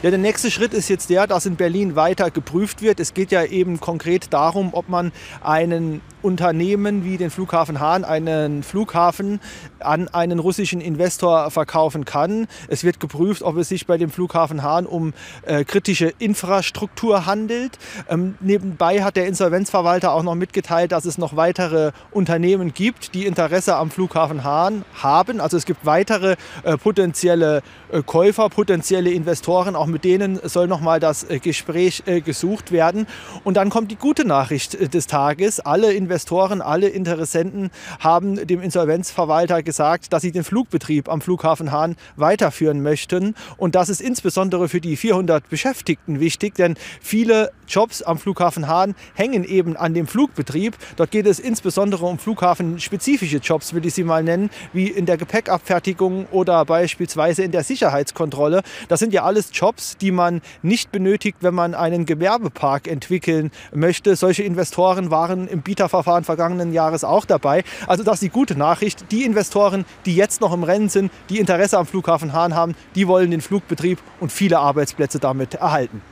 Ja, 0.00 0.08
der 0.08 0.18
nächste 0.18 0.50
Schritt 0.50 0.72
ist 0.72 0.88
jetzt 0.88 1.10
der, 1.10 1.26
dass 1.26 1.44
in 1.44 1.56
Berlin 1.56 1.94
weiter 1.94 2.30
geprüft 2.30 2.80
wird. 2.80 3.00
Es 3.00 3.12
geht 3.12 3.32
ja 3.32 3.44
eben 3.44 3.80
konkret 3.80 4.32
darum, 4.32 4.72
ob 4.72 4.88
man 4.88 5.12
einen 5.42 6.00
Unternehmen 6.26 7.04
wie 7.04 7.18
den 7.18 7.30
Flughafen 7.30 7.78
Hahn 7.78 8.04
einen 8.04 8.64
Flughafen 8.64 9.38
an 9.78 10.08
einen 10.08 10.40
russischen 10.40 10.80
Investor 10.80 11.52
verkaufen 11.52 12.04
kann. 12.04 12.48
Es 12.66 12.82
wird 12.82 12.98
geprüft, 12.98 13.42
ob 13.42 13.56
es 13.58 13.68
sich 13.68 13.86
bei 13.86 13.96
dem 13.96 14.10
Flughafen 14.10 14.64
Hahn 14.64 14.86
um 14.86 15.14
äh, 15.42 15.62
kritische 15.62 16.12
Infrastruktur 16.18 17.26
handelt. 17.26 17.78
Ähm, 18.10 18.34
nebenbei 18.40 19.04
hat 19.04 19.14
der 19.14 19.28
Insolvenzverwalter 19.28 20.12
auch 20.12 20.24
noch 20.24 20.34
mitgeteilt, 20.34 20.90
dass 20.90 21.04
es 21.04 21.16
noch 21.16 21.36
weitere 21.36 21.92
Unternehmen 22.10 22.74
gibt, 22.74 23.14
die 23.14 23.24
Interesse 23.24 23.76
am 23.76 23.92
Flughafen 23.92 24.42
Hahn 24.42 24.84
haben. 24.94 25.40
Also 25.40 25.56
es 25.56 25.64
gibt 25.64 25.86
weitere 25.86 26.34
äh, 26.64 26.76
potenzielle 26.76 27.62
äh, 27.92 28.02
Käufer, 28.02 28.48
potenzielle 28.48 29.12
Investoren. 29.12 29.76
Auch 29.76 29.86
mit 29.86 30.02
denen 30.02 30.40
soll 30.42 30.66
noch 30.66 30.80
mal 30.80 30.98
das 30.98 31.22
äh, 31.22 31.38
Gespräch 31.38 32.02
äh, 32.06 32.20
gesucht 32.20 32.72
werden. 32.72 33.06
Und 33.44 33.56
dann 33.56 33.70
kommt 33.70 33.92
die 33.92 33.96
gute 33.96 34.26
Nachricht 34.26 34.74
äh, 34.74 34.88
des 34.88 35.06
Tages. 35.06 35.60
Alle 35.60 35.92
Investoren 35.92 36.15
Investoren, 36.16 36.62
alle 36.62 36.88
Interessenten 36.88 37.70
haben 38.00 38.46
dem 38.46 38.62
Insolvenzverwalter 38.62 39.62
gesagt, 39.62 40.14
dass 40.14 40.22
sie 40.22 40.32
den 40.32 40.44
Flugbetrieb 40.44 41.10
am 41.10 41.20
Flughafen 41.20 41.72
Hahn 41.72 41.94
weiterführen 42.16 42.82
möchten. 42.82 43.34
Und 43.58 43.74
das 43.74 43.90
ist 43.90 44.00
insbesondere 44.00 44.70
für 44.70 44.80
die 44.80 44.96
400 44.96 45.46
Beschäftigten 45.50 46.18
wichtig, 46.18 46.54
denn 46.54 46.76
viele 47.02 47.50
Jobs 47.68 48.00
am 48.00 48.16
Flughafen 48.18 48.66
Hahn 48.66 48.94
hängen 49.12 49.44
eben 49.44 49.76
an 49.76 49.92
dem 49.92 50.06
Flugbetrieb. 50.06 50.78
Dort 50.96 51.10
geht 51.10 51.26
es 51.26 51.38
insbesondere 51.38 52.06
um 52.06 52.18
flughafenspezifische 52.18 53.38
Jobs, 53.38 53.74
will 53.74 53.84
ich 53.84 53.92
sie 53.92 54.04
mal 54.04 54.22
nennen, 54.22 54.48
wie 54.72 54.86
in 54.86 55.04
der 55.04 55.18
Gepäckabfertigung 55.18 56.28
oder 56.30 56.64
beispielsweise 56.64 57.42
in 57.42 57.50
der 57.50 57.62
Sicherheitskontrolle. 57.62 58.62
Das 58.88 59.00
sind 59.00 59.12
ja 59.12 59.24
alles 59.24 59.50
Jobs, 59.52 59.98
die 59.98 60.12
man 60.12 60.40
nicht 60.62 60.92
benötigt, 60.92 61.38
wenn 61.42 61.54
man 61.54 61.74
einen 61.74 62.06
Gewerbepark 62.06 62.88
entwickeln 62.88 63.50
möchte. 63.74 64.16
Solche 64.16 64.44
Investoren 64.44 65.10
waren 65.10 65.46
im 65.46 65.60
Bieterverfahren 65.60 65.95
vergangenen 66.02 66.72
Jahres 66.72 67.04
auch 67.04 67.24
dabei. 67.24 67.64
Also 67.86 68.02
das 68.02 68.14
ist 68.14 68.22
die 68.22 68.28
gute 68.30 68.56
Nachricht. 68.56 69.10
Die 69.12 69.24
Investoren, 69.24 69.84
die 70.04 70.16
jetzt 70.16 70.40
noch 70.40 70.52
im 70.52 70.62
Rennen 70.62 70.88
sind, 70.88 71.12
die 71.28 71.38
Interesse 71.38 71.78
am 71.78 71.86
Flughafen 71.86 72.32
Hahn 72.32 72.54
haben, 72.54 72.74
die 72.94 73.08
wollen 73.08 73.30
den 73.30 73.40
Flugbetrieb 73.40 73.98
und 74.20 74.32
viele 74.32 74.58
Arbeitsplätze 74.58 75.18
damit 75.18 75.54
erhalten. 75.54 76.02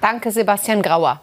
Danke, 0.00 0.30
Sebastian 0.30 0.82
Grauer. 0.82 1.20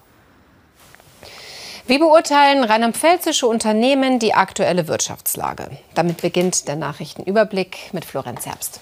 Wie 1.89 1.97
beurteilen 1.97 2.63
rheinland-pfälzische 2.63 3.47
Unternehmen 3.47 4.19
die 4.19 4.35
aktuelle 4.35 4.87
Wirtschaftslage? 4.87 5.71
Damit 5.95 6.21
beginnt 6.21 6.67
der 6.67 6.75
Nachrichtenüberblick 6.75 7.93
mit 7.93 8.05
Florenz 8.05 8.45
Herbst. 8.45 8.79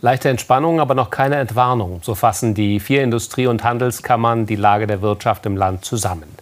Leichte 0.00 0.28
Entspannung, 0.28 0.78
aber 0.78 0.94
noch 0.94 1.10
keine 1.10 1.34
Entwarnung. 1.34 2.00
So 2.04 2.14
fassen 2.14 2.54
die 2.54 2.78
vier 2.78 3.02
Industrie- 3.02 3.48
und 3.48 3.64
Handelskammern 3.64 4.46
die 4.46 4.54
Lage 4.54 4.86
der 4.86 5.02
Wirtschaft 5.02 5.44
im 5.46 5.56
Land 5.56 5.84
zusammen. 5.84 6.37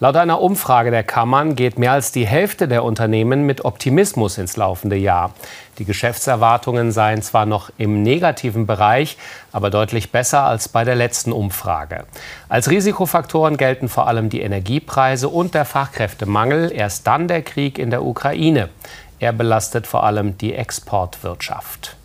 Laut 0.00 0.16
einer 0.16 0.40
Umfrage 0.40 0.90
der 0.90 1.04
Kammern 1.04 1.54
geht 1.54 1.78
mehr 1.78 1.92
als 1.92 2.10
die 2.10 2.26
Hälfte 2.26 2.66
der 2.66 2.82
Unternehmen 2.82 3.46
mit 3.46 3.64
Optimismus 3.64 4.38
ins 4.38 4.56
laufende 4.56 4.96
Jahr. 4.96 5.32
Die 5.78 5.84
Geschäftserwartungen 5.84 6.90
seien 6.90 7.22
zwar 7.22 7.46
noch 7.46 7.70
im 7.78 8.02
negativen 8.02 8.66
Bereich, 8.66 9.16
aber 9.52 9.70
deutlich 9.70 10.10
besser 10.10 10.42
als 10.42 10.68
bei 10.68 10.82
der 10.82 10.96
letzten 10.96 11.30
Umfrage. 11.30 12.06
Als 12.48 12.70
Risikofaktoren 12.70 13.56
gelten 13.56 13.88
vor 13.88 14.08
allem 14.08 14.30
die 14.30 14.40
Energiepreise 14.40 15.28
und 15.28 15.54
der 15.54 15.64
Fachkräftemangel, 15.64 16.72
erst 16.72 17.06
dann 17.06 17.28
der 17.28 17.42
Krieg 17.42 17.78
in 17.78 17.90
der 17.90 18.04
Ukraine. 18.04 18.70
Er 19.20 19.32
belastet 19.32 19.86
vor 19.86 20.02
allem 20.02 20.36
die 20.38 20.54
Exportwirtschaft. 20.54 21.96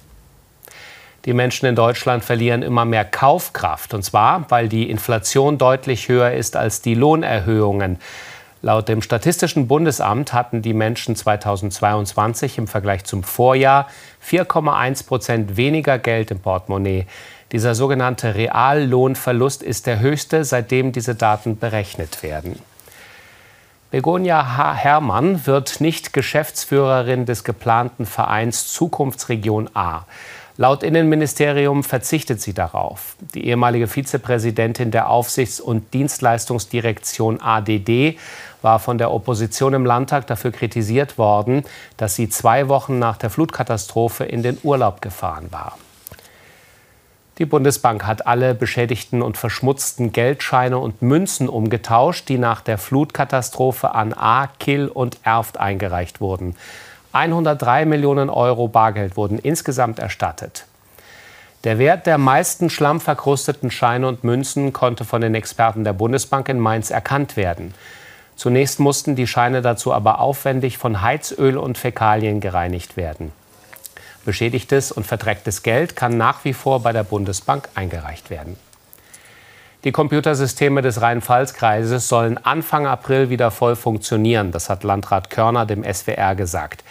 Die 1.25 1.33
Menschen 1.33 1.65
in 1.65 1.75
Deutschland 1.75 2.23
verlieren 2.23 2.61
immer 2.61 2.85
mehr 2.85 3.05
Kaufkraft. 3.05 3.93
Und 3.93 4.03
zwar, 4.03 4.45
weil 4.49 4.69
die 4.69 4.89
Inflation 4.89 5.57
deutlich 5.57 6.07
höher 6.07 6.31
ist 6.31 6.55
als 6.55 6.81
die 6.81 6.95
Lohnerhöhungen. 6.95 7.99
Laut 8.61 8.89
dem 8.89 9.01
Statistischen 9.01 9.67
Bundesamt 9.67 10.33
hatten 10.33 10.61
die 10.61 10.73
Menschen 10.73 11.15
2022 11.15 12.57
im 12.57 12.67
Vergleich 12.67 13.05
zum 13.05 13.23
Vorjahr 13.23 13.87
4,1 14.25 15.07
Prozent 15.07 15.55
weniger 15.55 15.97
Geld 15.97 16.31
im 16.31 16.39
Portemonnaie. 16.39 17.05
Dieser 17.53 17.73
sogenannte 17.73 18.35
Reallohnverlust 18.35 19.63
ist 19.63 19.87
der 19.87 19.99
höchste, 19.99 20.43
seitdem 20.43 20.91
diese 20.91 21.15
Daten 21.15 21.57
berechnet 21.57 22.21
werden. 22.21 22.59
Begonia 23.91 24.55
H. 24.55 24.75
Herrmann 24.75 25.47
wird 25.47 25.81
nicht 25.81 26.13
Geschäftsführerin 26.13 27.25
des 27.25 27.43
geplanten 27.43 28.05
Vereins 28.05 28.71
Zukunftsregion 28.71 29.69
A. 29.73 30.05
Laut 30.61 30.83
Innenministerium 30.83 31.85
verzichtet 31.85 32.41
sie 32.41 32.53
darauf. 32.53 33.15
Die 33.33 33.47
ehemalige 33.47 33.87
Vizepräsidentin 33.87 34.91
der 34.91 35.09
Aufsichts- 35.09 35.61
und 35.61 35.93
Dienstleistungsdirektion 35.93 37.39
ADD 37.39 38.17
war 38.61 38.79
von 38.79 38.97
der 38.97 39.13
Opposition 39.13 39.73
im 39.73 39.85
Landtag 39.85 40.27
dafür 40.27 40.51
kritisiert 40.51 41.17
worden, 41.17 41.63
dass 41.95 42.15
sie 42.15 42.27
zwei 42.27 42.67
Wochen 42.67 42.99
nach 42.99 43.15
der 43.15 43.29
Flutkatastrophe 43.29 44.25
in 44.25 44.43
den 44.43 44.57
Urlaub 44.61 45.01
gefahren 45.01 45.47
war. 45.49 45.77
Die 47.37 47.45
Bundesbank 47.45 48.05
hat 48.05 48.27
alle 48.27 48.53
beschädigten 48.53 49.21
und 49.21 49.37
verschmutzten 49.37 50.11
Geldscheine 50.11 50.77
und 50.77 51.01
Münzen 51.01 51.47
umgetauscht, 51.47 52.27
die 52.27 52.37
nach 52.37 52.59
der 52.59 52.77
Flutkatastrophe 52.77 53.95
an 53.95 54.11
A, 54.11 54.47
Kill 54.59 54.89
und 54.89 55.19
Erft 55.23 55.57
eingereicht 55.57 56.19
wurden. 56.19 56.57
103 57.11 57.85
Millionen 57.85 58.29
Euro 58.29 58.67
Bargeld 58.67 59.17
wurden 59.17 59.39
insgesamt 59.39 59.99
erstattet. 59.99 60.65
Der 61.63 61.79
Wert 61.79 62.05
der 62.05 62.17
meisten 62.17 62.69
schlammverkrusteten 62.69 63.71
Scheine 63.71 64.07
und 64.07 64.23
Münzen 64.23 64.71
konnte 64.71 65.03
von 65.03 65.19
den 65.19 65.35
Experten 65.35 65.83
der 65.83 65.93
Bundesbank 65.93 66.47
in 66.49 66.59
Mainz 66.59 66.91
erkannt 66.91 67.35
werden. 67.35 67.73
Zunächst 68.35 68.79
mussten 68.79 69.15
die 69.15 69.27
Scheine 69.27 69.61
dazu 69.61 69.91
aber 69.91 70.21
aufwendig 70.21 70.77
von 70.77 71.01
Heizöl 71.01 71.57
und 71.57 71.77
Fäkalien 71.77 72.39
gereinigt 72.39 72.95
werden. 72.95 73.33
Beschädigtes 74.23 74.91
und 74.91 75.05
verdrecktes 75.05 75.63
Geld 75.63 75.95
kann 75.95 76.15
nach 76.15 76.45
wie 76.45 76.53
vor 76.53 76.81
bei 76.81 76.93
der 76.93 77.03
Bundesbank 77.03 77.67
eingereicht 77.75 78.29
werden. 78.29 78.55
Die 79.85 79.93
Computersysteme 79.93 80.81
des 80.81 80.99
Rhein-Pfalz-Kreises 81.01 82.09
sollen 82.09 82.37
Anfang 82.37 82.85
April 82.85 83.29
wieder 83.29 83.49
voll 83.49 83.77
funktionieren. 83.77 84.51
Das 84.51 84.69
hat 84.69 84.83
Landrat 84.83 85.29
Körner 85.29 85.65
dem 85.65 85.85
SWR 85.85 86.35
gesagt. 86.35 86.83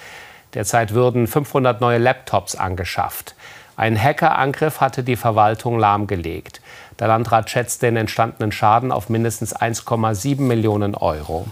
Derzeit 0.54 0.94
würden 0.94 1.26
500 1.26 1.82
neue 1.82 1.98
Laptops 1.98 2.54
angeschafft. 2.54 3.34
Ein 3.76 4.02
Hackerangriff 4.02 4.80
hatte 4.80 5.04
die 5.04 5.16
Verwaltung 5.16 5.78
lahmgelegt. 5.78 6.62
Der 6.98 7.08
Landrat 7.08 7.50
schätzt 7.50 7.82
den 7.82 7.98
entstandenen 7.98 8.52
Schaden 8.52 8.90
auf 8.90 9.10
mindestens 9.10 9.54
1,7 9.54 10.40
Millionen 10.40 10.94
Euro. 10.94 11.46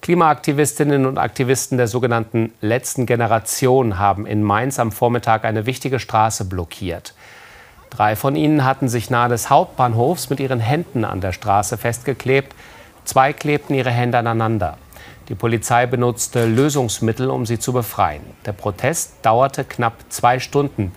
Klimaaktivistinnen 0.00 1.06
und 1.06 1.16
Aktivisten 1.16 1.78
der 1.78 1.86
sogenannten 1.86 2.52
letzten 2.60 3.06
Generation 3.06 4.00
haben 4.00 4.26
in 4.26 4.42
Mainz 4.42 4.80
am 4.80 4.90
Vormittag 4.90 5.44
eine 5.44 5.64
wichtige 5.64 6.00
Straße 6.00 6.44
blockiert. 6.44 7.14
Drei 7.92 8.16
von 8.16 8.36
ihnen 8.36 8.64
hatten 8.64 8.88
sich 8.88 9.10
nahe 9.10 9.28
des 9.28 9.50
Hauptbahnhofs 9.50 10.30
mit 10.30 10.40
ihren 10.40 10.60
Händen 10.60 11.04
an 11.04 11.20
der 11.20 11.32
Straße 11.32 11.76
festgeklebt. 11.76 12.54
Zwei 13.04 13.34
klebten 13.34 13.74
ihre 13.74 13.90
Hände 13.90 14.16
aneinander. 14.16 14.78
Die 15.28 15.34
Polizei 15.34 15.84
benutzte 15.84 16.46
Lösungsmittel, 16.46 17.28
um 17.28 17.44
sie 17.44 17.58
zu 17.58 17.74
befreien. 17.74 18.22
Der 18.46 18.52
Protest 18.52 19.16
dauerte 19.20 19.64
knapp 19.64 19.92
zwei 20.08 20.38
Stunden. 20.38 20.92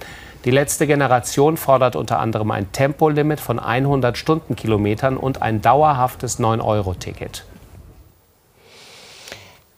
Die 0.45 0.51
letzte 0.51 0.87
Generation 0.87 1.57
fordert 1.57 1.97
unter 1.97 2.19
anderem 2.19 2.51
ein 2.51 2.71
Tempolimit 2.71 3.41
von 3.41 3.59
100 3.59 4.17
Stundenkilometern 4.17 5.17
und 5.17 5.41
ein 5.41 5.61
dauerhaftes 5.61 6.39
9-Euro-Ticket. 6.39 7.43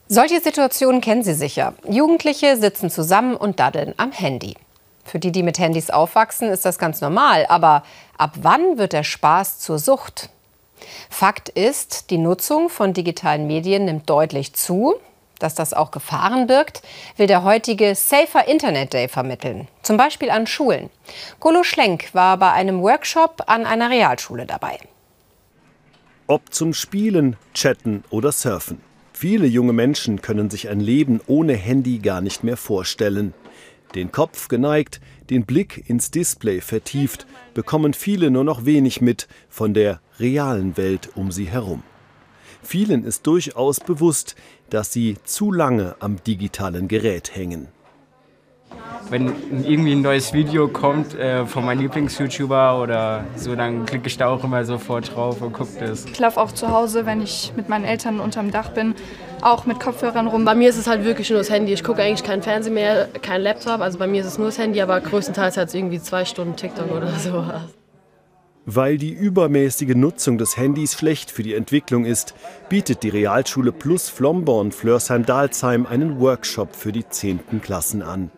Solche 0.07 0.39
Situationen 0.39 1.01
kennen 1.01 1.23
Sie 1.23 1.33
sicher. 1.33 1.73
Jugendliche 1.89 2.57
sitzen 2.57 2.91
zusammen 2.91 3.35
und 3.35 3.59
daddeln 3.59 3.95
am 3.97 4.11
Handy. 4.11 4.55
Für 5.07 5.19
die, 5.19 5.31
die 5.31 5.41
mit 5.41 5.57
Handys 5.57 5.89
aufwachsen, 5.89 6.49
ist 6.49 6.65
das 6.65 6.77
ganz 6.77 6.99
normal. 6.99 7.45
Aber 7.47 7.83
ab 8.17 8.33
wann 8.41 8.77
wird 8.77 8.91
der 8.91 9.03
Spaß 9.03 9.59
zur 9.59 9.79
Sucht? 9.79 10.29
Fakt 11.09 11.47
ist, 11.49 12.09
die 12.11 12.17
Nutzung 12.17 12.69
von 12.69 12.93
digitalen 12.93 13.47
Medien 13.47 13.85
nimmt 13.85 14.09
deutlich 14.09 14.53
zu. 14.53 14.95
Dass 15.39 15.55
das 15.55 15.73
auch 15.73 15.91
Gefahren 15.91 16.47
birgt, 16.47 16.81
will 17.15 17.27
der 17.27 17.43
heutige 17.43 17.95
Safer 17.95 18.47
Internet 18.47 18.93
Day 18.93 19.07
vermitteln. 19.07 19.67
Zum 19.81 19.95
Beispiel 19.95 20.29
an 20.29 20.47
Schulen. 20.47 20.89
Golo 21.39 21.63
Schlenk 21.63 22.13
war 22.13 22.37
bei 22.37 22.51
einem 22.51 22.81
Workshop 22.81 23.43
an 23.45 23.65
einer 23.65 23.89
Realschule 23.89 24.45
dabei. 24.45 24.79
Ob 26.25 26.53
zum 26.53 26.73
Spielen, 26.73 27.37
Chatten 27.53 28.03
oder 28.09 28.31
Surfen. 28.31 28.81
Viele 29.13 29.47
junge 29.47 29.73
Menschen 29.73 30.21
können 30.21 30.49
sich 30.49 30.69
ein 30.69 30.79
Leben 30.79 31.21
ohne 31.27 31.53
Handy 31.53 31.99
gar 31.99 32.21
nicht 32.21 32.43
mehr 32.43 32.57
vorstellen. 32.57 33.33
Den 33.95 34.11
Kopf 34.11 34.47
geneigt, 34.47 34.99
den 35.29 35.45
Blick 35.45 35.89
ins 35.89 36.11
Display 36.11 36.61
vertieft, 36.61 37.25
bekommen 37.53 37.93
viele 37.93 38.31
nur 38.31 38.43
noch 38.43 38.65
wenig 38.65 39.01
mit 39.01 39.27
von 39.49 39.73
der 39.73 40.01
realen 40.19 40.77
Welt 40.77 41.09
um 41.15 41.31
sie 41.31 41.45
herum. 41.45 41.83
Vielen 42.61 43.05
ist 43.05 43.25
durchaus 43.25 43.79
bewusst, 43.79 44.35
dass 44.69 44.91
sie 44.91 45.17
zu 45.23 45.51
lange 45.51 45.95
am 45.99 46.21
digitalen 46.23 46.87
Gerät 46.87 47.35
hängen. 47.35 47.69
Wenn 49.09 49.31
irgendwie 49.63 49.93
ein 49.93 50.01
neues 50.01 50.33
Video 50.33 50.67
kommt 50.67 51.15
äh, 51.15 51.45
von 51.45 51.63
meinem 51.63 51.79
Lieblings-YouTuber 51.79 52.81
oder 52.81 53.23
so, 53.37 53.55
dann 53.55 53.85
klicke 53.85 54.07
ich 54.07 54.17
da 54.17 54.27
auch 54.27 54.43
immer 54.43 54.65
sofort 54.65 55.15
drauf 55.15 55.41
und 55.41 55.53
gucke 55.53 55.79
das. 55.79 56.03
Ich 56.05 56.19
laufe 56.19 56.41
auch 56.41 56.51
zu 56.51 56.69
Hause, 56.69 57.05
wenn 57.05 57.21
ich 57.21 57.53
mit 57.55 57.69
meinen 57.69 57.85
Eltern 57.85 58.19
unterm 58.19 58.51
Dach 58.51 58.69
bin, 58.71 58.95
auch 59.41 59.65
mit 59.65 59.79
Kopfhörern 59.79 60.27
rum. 60.27 60.45
Bei 60.45 60.55
mir 60.55 60.69
ist 60.69 60.77
es 60.77 60.87
halt 60.87 61.03
wirklich 61.03 61.29
nur 61.29 61.39
das 61.39 61.49
Handy. 61.49 61.73
Ich 61.73 61.83
gucke 61.83 62.01
eigentlich 62.01 62.23
kein 62.23 62.41
Fernsehen 62.41 62.73
mehr, 62.73 63.07
kein 63.21 63.41
Laptop. 63.41 63.81
Also 63.81 63.97
bei 63.97 64.07
mir 64.07 64.21
ist 64.21 64.27
es 64.27 64.37
nur 64.37 64.47
das 64.47 64.57
Handy, 64.57 64.81
aber 64.81 64.99
größtenteils 64.99 65.57
halt 65.57 65.73
irgendwie 65.73 66.01
zwei 66.01 66.25
Stunden 66.25 66.55
TikTok 66.55 66.91
oder 66.91 67.09
sowas. 67.19 67.61
Weil 68.69 68.97
die 68.97 69.13
übermäßige 69.13 69.95
Nutzung 69.95 70.37
des 70.37 70.57
Handys 70.57 70.95
schlecht 70.95 71.31
für 71.31 71.41
die 71.41 71.53
Entwicklung 71.53 72.03
ist, 72.03 72.33
bietet 72.67 73.03
die 73.03 73.09
Realschule 73.09 73.71
Plus 73.71 74.09
Flomborn 74.09 74.73
Flörsheim-Dalsheim 74.73 75.85
einen 75.85 76.19
Workshop 76.19 76.75
für 76.75 76.91
die 76.91 77.07
10. 77.07 77.61
Klassen 77.61 78.01
an. 78.01 78.29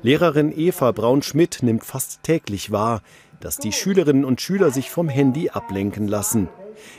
Lehrerin 0.00 0.52
Eva 0.56 0.90
Braun-Schmidt 0.92 1.62
nimmt 1.62 1.84
fast 1.84 2.22
täglich 2.22 2.72
wahr, 2.72 3.02
dass 3.40 3.58
die 3.58 3.72
Schülerinnen 3.72 4.24
und 4.24 4.40
Schüler 4.40 4.70
sich 4.70 4.90
vom 4.90 5.10
Handy 5.10 5.50
ablenken 5.50 6.08
lassen. 6.08 6.48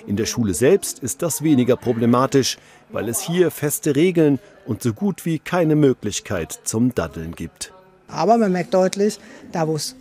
In 0.07 0.15
der 0.15 0.25
Schule 0.25 0.53
selbst 0.53 0.99
ist 0.99 1.21
das 1.21 1.41
weniger 1.41 1.75
problematisch, 1.75 2.57
weil 2.89 3.09
es 3.09 3.21
hier 3.21 3.51
feste 3.51 3.95
Regeln 3.95 4.39
und 4.65 4.81
so 4.81 4.93
gut 4.93 5.25
wie 5.25 5.39
keine 5.39 5.75
Möglichkeit 5.75 6.59
zum 6.63 6.93
Daddeln 6.93 7.35
gibt. 7.35 7.73
Aber 8.07 8.37
man 8.37 8.51
merkt 8.51 8.73
deutlich, 8.73 9.19
da 9.51 9.67
wo 9.67 9.75
es 9.75 9.95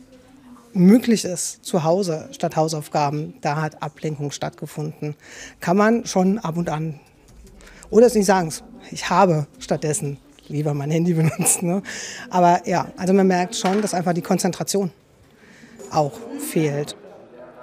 möglich 0.72 1.24
ist, 1.24 1.64
zu 1.64 1.84
Hause 1.84 2.28
statt 2.32 2.56
Hausaufgaben, 2.56 3.34
da 3.40 3.60
hat 3.60 3.82
Ablenkung 3.82 4.30
stattgefunden. 4.30 5.14
Kann 5.60 5.76
man 5.76 6.04
schon 6.06 6.38
ab 6.38 6.56
und 6.56 6.68
an, 6.68 7.00
oder 7.90 8.06
es 8.06 8.14
nicht 8.14 8.26
sagen, 8.26 8.52
ich 8.90 9.08
habe 9.08 9.46
stattdessen 9.58 10.18
lieber 10.48 10.74
mein 10.74 10.90
Handy 10.90 11.14
benutzt. 11.14 11.62
Ne? 11.62 11.82
Aber 12.30 12.66
ja, 12.66 12.88
also 12.96 13.12
man 13.12 13.26
merkt 13.26 13.56
schon, 13.56 13.80
dass 13.82 13.94
einfach 13.94 14.12
die 14.12 14.22
Konzentration 14.22 14.90
auch 15.90 16.12
fehlt. 16.38 16.96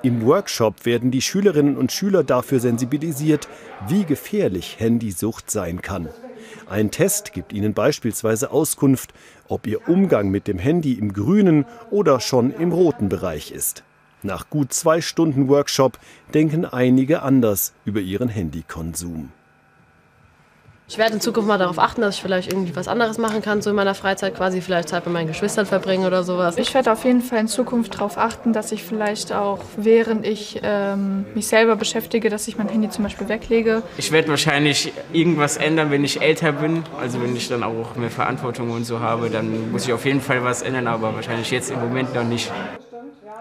Im 0.04 0.26
Workshop 0.26 0.86
werden 0.86 1.12
die 1.12 1.22
Schülerinnen 1.22 1.78
und 1.78 1.92
Schüler 1.92 2.24
dafür 2.24 2.60
sensibilisiert, 2.60 3.48
wie 3.88 4.04
gefährlich 4.04 4.78
Handysucht 4.80 5.52
sein 5.52 5.84
kann. 5.84 6.10
Ein 6.68 6.90
Test 6.90 7.34
gibt 7.34 7.54
ihnen 7.54 7.76
beispielsweise 7.76 8.50
Auskunft, 8.50 9.14
ob 9.48 9.68
ihr 9.68 9.88
Umgang 9.88 10.30
mit 10.30 10.48
dem 10.48 10.58
Handy 10.58 10.94
im 10.94 11.14
grünen 11.14 11.66
oder 11.92 12.20
schon 12.20 12.52
im 12.52 12.72
roten 12.72 13.10
Bereich 13.10 13.52
ist. 13.52 13.84
Nach 14.24 14.50
gut 14.50 14.74
zwei 14.74 15.02
Stunden 15.02 15.50
Workshop 15.50 16.00
denken 16.34 16.66
einige 16.66 17.22
anders 17.22 17.74
über 17.86 18.00
ihren 18.00 18.30
Handykonsum. 18.30 19.30
Ich 20.92 20.98
werde 20.98 21.14
in 21.14 21.22
Zukunft 21.22 21.48
mal 21.48 21.58
darauf 21.58 21.80
achten, 21.80 22.02
dass 22.02 22.16
ich 22.16 22.22
vielleicht 22.22 22.52
irgendwie 22.52 22.76
was 22.76 22.90
anderes 22.90 23.18
machen 23.18 23.42
kann, 23.42 23.62
so 23.62 23.70
in 23.70 23.78
meiner 23.78 23.96
Freizeit 23.96 24.36
quasi 24.36 24.60
vielleicht 24.60 24.90
Zeit 24.90 25.06
mit 25.06 25.14
meinen 25.14 25.28
Geschwistern 25.28 25.66
verbringen 25.66 26.06
oder 26.06 26.26
sowas. 26.26 26.58
Ich 26.58 26.74
werde 26.74 26.92
auf 26.92 27.06
jeden 27.06 27.22
Fall 27.22 27.40
in 27.40 27.48
Zukunft 27.48 27.94
darauf 27.96 28.18
achten, 28.18 28.52
dass 28.52 28.74
ich 28.74 28.84
vielleicht 28.84 29.32
auch, 29.32 29.60
während 29.78 30.28
ich 30.28 30.60
ähm, 30.64 31.24
mich 31.34 31.48
selber 31.48 31.78
beschäftige, 31.78 32.30
dass 32.30 32.46
ich 32.50 32.58
mein 32.58 32.68
Handy 32.68 32.90
zum 32.90 33.06
Beispiel 33.06 33.30
weglege. 33.30 33.84
Ich 33.96 34.12
werde 34.12 34.28
wahrscheinlich 34.28 34.92
irgendwas 35.14 35.56
ändern, 35.56 35.92
wenn 35.92 36.04
ich 36.04 36.22
älter 36.22 36.52
bin. 36.52 36.84
Also 37.00 37.22
wenn 37.24 37.38
ich 37.38 37.48
dann 37.48 37.64
auch 37.64 37.96
mehr 37.96 38.12
Verantwortung 38.12 38.72
und 38.72 38.84
so 38.84 39.00
habe, 39.00 39.30
dann 39.30 39.72
muss 39.72 39.86
ich 39.86 39.94
auf 39.94 40.04
jeden 40.04 40.20
Fall 40.20 40.44
was 40.44 40.62
ändern, 40.62 40.88
aber 40.88 41.16
wahrscheinlich 41.16 41.52
jetzt 41.52 41.72
im 41.72 41.80
Moment 41.80 42.14
noch 42.14 42.26
nicht. 42.26 42.52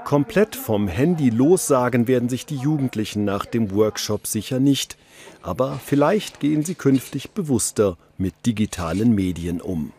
Komplett 0.05 0.57
vom 0.57 0.89
Handy 0.89 1.31
lossagen 1.31 2.09
werden 2.09 2.29
sich 2.29 2.47
die 2.47 2.57
Jugendlichen 2.57 3.25
nach 3.25 3.47
dem 3.47 3.75
Workshop 3.75 4.27
sicher 4.27 4.59
nicht. 4.59 4.97
Aber 5.43 5.79
vielleicht 5.85 6.41
gehen 6.41 6.65
sie 6.65 6.75
künftig 6.75 7.31
bewusster 7.31 7.97
mit 8.19 8.35
digitalen 8.47 9.15
Medien 9.15 9.61
um. 9.61 9.93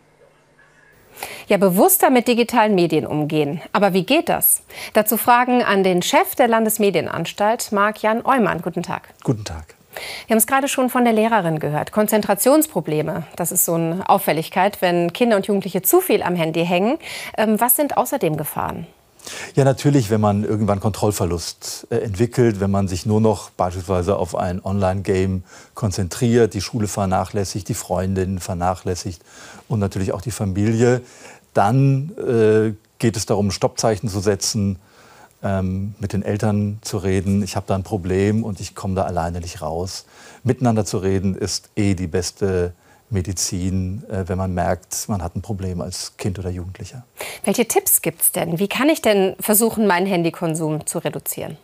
Ja, 1.48 1.58
bewusster 1.58 2.10
mit 2.10 2.28
digitalen 2.28 2.76
Medien 2.76 3.06
umgehen. 3.06 3.62
Aber 3.74 3.94
wie 3.94 4.06
geht 4.06 4.30
das? 4.30 4.64
Dazu 4.94 5.18
Fragen 5.18 5.64
an 5.64 5.84
den 5.84 6.02
Chef 6.02 6.36
der 6.36 6.48
Landesmedienanstalt, 6.48 7.72
Marc-Jan 7.72 8.26
Eumann. 8.26 8.62
Guten 8.62 8.84
Tag. 8.84 9.10
Guten 9.24 9.44
Tag. 9.44 9.76
Wir 10.28 10.34
haben 10.34 10.38
es 10.38 10.48
gerade 10.48 10.68
schon 10.68 10.90
von 10.90 11.04
der 11.04 11.14
Lehrerin 11.14 11.60
gehört. 11.60 11.92
Konzentrationsprobleme, 11.92 13.24
das 13.36 13.52
ist 13.52 13.66
so 13.66 13.74
eine 13.74 14.08
Auffälligkeit, 14.08 14.82
wenn 14.82 15.12
Kinder 15.12 15.36
und 15.36 15.48
Jugendliche 15.48 15.82
zu 15.82 16.00
viel 16.00 16.24
am 16.24 16.36
Handy 16.36 16.66
hängen. 16.66 16.98
Ähm, 17.38 17.60
was 17.60 17.76
sind 17.76 17.98
außerdem 17.98 18.38
Gefahren? 18.38 18.88
Ja, 19.56 19.64
natürlich, 19.64 20.10
wenn 20.10 20.22
man 20.22 20.44
irgendwann 20.44 20.80
Kontrollverlust 20.80 21.88
äh, 21.90 21.98
entwickelt, 21.98 22.60
wenn 22.60 22.72
man 22.72 22.88
sich 22.88 23.06
nur 23.06 23.22
noch 23.22 23.50
beispielsweise 23.52 24.18
auf 24.18 24.36
ein 24.36 24.64
Online-Game 24.64 25.44
konzentriert, 25.74 26.54
die 26.54 26.62
Schule 26.62 26.88
vernachlässigt, 26.88 27.68
die 27.68 27.74
Freundinnen 27.74 28.40
vernachlässigt 28.40 29.22
und 29.68 29.80
natürlich 29.80 30.14
auch 30.14 30.22
die 30.22 30.32
Familie, 30.32 31.02
dann 31.54 32.12
äh, 32.18 32.74
geht 33.00 33.18
es 33.18 33.26
darum, 33.26 33.52
Stoppzeichen 33.52 34.10
zu 34.10 34.20
setzen, 34.20 34.80
ähm, 35.44 35.96
mit 36.00 36.14
den 36.14 36.24
Eltern 36.24 36.80
zu 36.82 36.98
reden, 36.98 37.44
ich 37.44 37.56
habe 37.56 37.66
da 37.68 37.76
ein 37.76 37.84
Problem 37.84 38.44
und 38.44 38.60
ich 38.60 38.76
komme 38.76 38.96
da 38.96 39.04
alleine 39.04 39.42
nicht 39.42 39.62
raus. 39.62 40.06
Miteinander 40.44 40.86
zu 40.86 41.00
reden 41.00 41.36
ist 41.36 41.70
eh 41.76 41.96
die 41.96 42.08
beste 42.08 42.74
Medizin, 43.12 44.04
äh, 44.10 44.28
wenn 44.28 44.38
man 44.38 44.54
merkt, 44.54 45.08
man 45.08 45.21
hat 45.21 45.36
ein 45.36 45.41
Problem 45.41 45.82
als 45.82 46.13
Kind 46.17 46.39
oder 46.39 46.50
Jugendlicher. 46.50 47.04
Welche 47.43 47.67
Tipps 47.67 48.02
gibt 48.02 48.21
es 48.21 48.32
denn? 48.32 48.60
Wie 48.60 48.67
kann 48.67 48.89
ich 48.89 49.02
denn 49.02 49.36
versuchen, 49.39 49.88
meinen 49.88 50.08
Handykonsum 50.08 50.86
zu 50.86 51.00
reduzieren? 51.00 51.58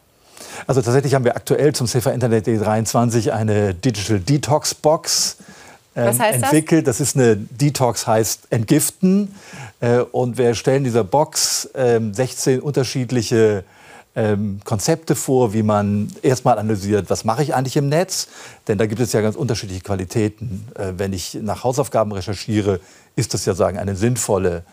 Also 0.67 0.81
tatsächlich 0.81 1.15
haben 1.15 1.25
wir 1.25 1.35
aktuell 1.35 1.73
zum 1.73 1.87
Safer 1.87 2.13
Internet 2.13 2.47
D23 2.47 3.31
eine 3.31 3.73
Digital 3.73 4.19
Detox 4.19 4.75
Box 4.75 5.37
ähm, 5.95 6.19
entwickelt. 6.19 6.87
Das? 6.87 6.97
das? 6.97 7.09
ist 7.09 7.15
eine 7.15 7.35
Detox 7.37 8.05
heißt 8.05 8.47
entgiften 8.51 9.33
äh, 9.79 9.99
und 9.99 10.37
wir 10.37 10.53
stellen 10.53 10.83
dieser 10.83 11.03
Box 11.03 11.65
äh, 11.73 11.99
16 12.11 12.59
unterschiedliche 12.59 13.63
ähm, 14.17 14.59
Konzepte 14.63 15.15
vor, 15.15 15.53
wie 15.53 15.61
man 15.61 16.11
erstmal 16.23 16.57
analysiert, 16.57 17.09
was 17.09 17.23
mache 17.23 17.43
ich 17.43 17.53
eigentlich 17.53 17.77
im 17.77 17.87
Netz. 17.87 18.27
Denn 18.67 18.79
da 18.79 18.87
gibt 18.87 18.99
es 18.99 19.13
ja 19.13 19.21
ganz 19.21 19.35
unterschiedliche 19.35 19.81
Qualitäten. 19.81 20.67
Äh, 20.75 20.93
wenn 20.97 21.13
ich 21.13 21.35
nach 21.35 21.63
Hausaufgaben 21.63 22.11
recherchiere, 22.11 22.79
ist 23.15 23.35
das 23.35 23.45
ja 23.45 23.53
sagen 23.53 23.77
eine 23.77 23.95
sinnvolle 23.95 24.63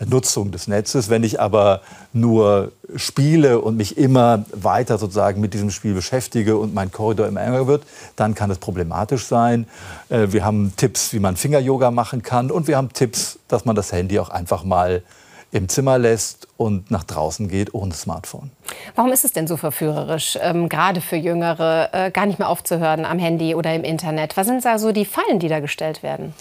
Nutzung 0.00 0.50
des 0.50 0.68
Netzes. 0.68 1.10
Wenn 1.10 1.22
ich 1.22 1.38
aber 1.38 1.82
nur 2.14 2.72
spiele 2.96 3.60
und 3.60 3.76
mich 3.76 3.98
immer 3.98 4.46
weiter 4.52 4.96
sozusagen 4.96 5.38
mit 5.38 5.52
diesem 5.52 5.70
Spiel 5.70 5.92
beschäftige 5.92 6.56
und 6.56 6.72
mein 6.72 6.90
Korridor 6.90 7.28
immer 7.28 7.42
enger 7.42 7.66
wird, 7.66 7.84
dann 8.16 8.34
kann 8.34 8.50
es 8.50 8.56
problematisch 8.56 9.26
sein. 9.26 9.66
Äh, 10.08 10.28
wir 10.30 10.46
haben 10.46 10.72
Tipps, 10.76 11.12
wie 11.12 11.18
man 11.18 11.36
Finger-Yoga 11.36 11.90
machen 11.90 12.22
kann 12.22 12.50
und 12.50 12.68
wir 12.68 12.78
haben 12.78 12.90
Tipps, 12.94 13.38
dass 13.48 13.66
man 13.66 13.76
das 13.76 13.92
Handy 13.92 14.18
auch 14.18 14.30
einfach 14.30 14.64
mal 14.64 15.02
im 15.54 15.68
Zimmer 15.68 15.98
lässt 15.98 16.48
und 16.56 16.90
nach 16.90 17.04
draußen 17.04 17.48
geht 17.48 17.74
ohne 17.74 17.94
Smartphone. 17.94 18.50
Warum 18.96 19.12
ist 19.12 19.24
es 19.24 19.32
denn 19.32 19.46
so 19.46 19.56
verführerisch, 19.56 20.36
ähm, 20.42 20.68
gerade 20.68 21.00
für 21.00 21.16
Jüngere, 21.16 21.90
äh, 21.92 22.10
gar 22.10 22.26
nicht 22.26 22.40
mehr 22.40 22.48
aufzuhören 22.48 23.04
am 23.04 23.20
Handy 23.20 23.54
oder 23.54 23.72
im 23.72 23.84
Internet? 23.84 24.36
Was 24.36 24.48
sind 24.48 24.64
da 24.64 24.78
so 24.78 24.90
die 24.90 25.04
Fallen, 25.04 25.38
die 25.38 25.48
da 25.48 25.60
gestellt 25.60 26.02
werden? 26.02 26.34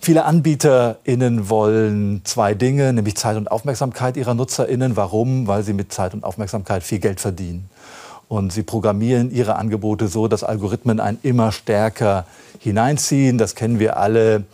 Viele 0.00 0.24
AnbieterInnen 0.24 1.48
wollen 1.48 2.22
zwei 2.24 2.54
Dinge, 2.54 2.92
nämlich 2.92 3.16
Zeit 3.16 3.36
und 3.36 3.50
Aufmerksamkeit 3.50 4.16
ihrer 4.16 4.34
NutzerInnen. 4.34 4.96
Warum? 4.96 5.46
Weil 5.46 5.62
sie 5.62 5.72
mit 5.72 5.92
Zeit 5.92 6.14
und 6.14 6.24
Aufmerksamkeit 6.24 6.82
viel 6.82 6.98
Geld 6.98 7.20
verdienen. 7.20 7.68
Und 8.28 8.52
sie 8.52 8.62
programmieren 8.62 9.30
ihre 9.30 9.56
Angebote 9.56 10.08
so, 10.08 10.28
dass 10.28 10.44
Algorithmen 10.44 11.00
einen 11.00 11.18
immer 11.22 11.50
stärker 11.50 12.26
hineinziehen. 12.58 13.38
Das 13.38 13.54
kennen 13.54 13.78
wir 13.78 13.96
alle 13.96 14.44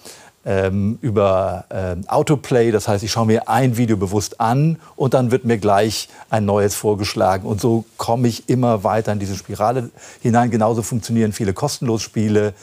ähm, 0.45 0.99
über 1.01 1.65
ähm, 1.71 2.05
Autoplay. 2.09 2.71
Das 2.71 2.89
heißt, 2.89 3.03
ich 3.05 3.13
schaue 3.13 3.27
mir 3.27 3.49
ein 3.49 3.77
Video 3.77 3.97
bewusst 3.97 4.41
an 4.41 4.79
und 4.97 5.15
dann 5.15 5.31
wird 5.31 5.45
mir 5.45 5.59
gleich 5.59 6.09
ein 6.31 6.45
neues 6.45 6.75
vorgeschlagen. 6.75 7.47
Und 7.47 7.61
so 7.61 7.85
komme 7.97 8.29
ich 8.29 8.49
immer 8.49 8.85
weiter 8.85 9.13
in 9.13 9.19
diese 9.19 9.37
Spirale 9.37 9.91
hinein. 10.21 10.51
Genauso 10.51 10.83
funktionieren 10.83 11.33
viele 11.33 11.53
Kostenlosspiele. 11.53 12.55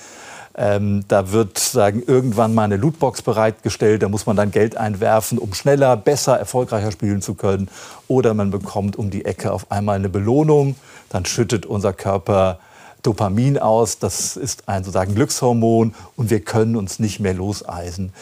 Ähm, 0.53 1.05
da 1.07 1.31
wird 1.31 1.57
sagen, 1.57 2.03
irgendwann 2.05 2.53
mal 2.53 2.65
eine 2.65 2.75
Lootbox 2.75 3.21
bereitgestellt, 3.21 4.03
da 4.03 4.09
muss 4.09 4.25
man 4.25 4.35
dann 4.35 4.51
Geld 4.51 4.75
einwerfen, 4.75 5.37
um 5.37 5.53
schneller, 5.53 5.95
besser, 5.95 6.37
erfolgreicher 6.37 6.91
spielen 6.91 7.21
zu 7.21 7.35
können. 7.35 7.69
Oder 8.09 8.33
man 8.33 8.51
bekommt 8.51 8.97
um 8.97 9.09
die 9.09 9.23
Ecke 9.23 9.53
auf 9.53 9.71
einmal 9.71 9.95
eine 9.95 10.09
Belohnung, 10.09 10.75
dann 11.07 11.25
schüttet 11.25 11.65
unser 11.65 11.93
Körper 11.93 12.59
Dopamin 13.03 13.57
aus. 13.57 13.99
Das 13.99 14.37
ist 14.37 14.67
ein 14.67 14.83
sozusagen 14.83 15.15
Glückshormon 15.15 15.93
und 16.15 16.29
wir 16.29 16.41
können 16.41 16.75
uns 16.75 16.99
nicht 16.99 17.19
mehr 17.19 17.33
loseisen. 17.33 18.13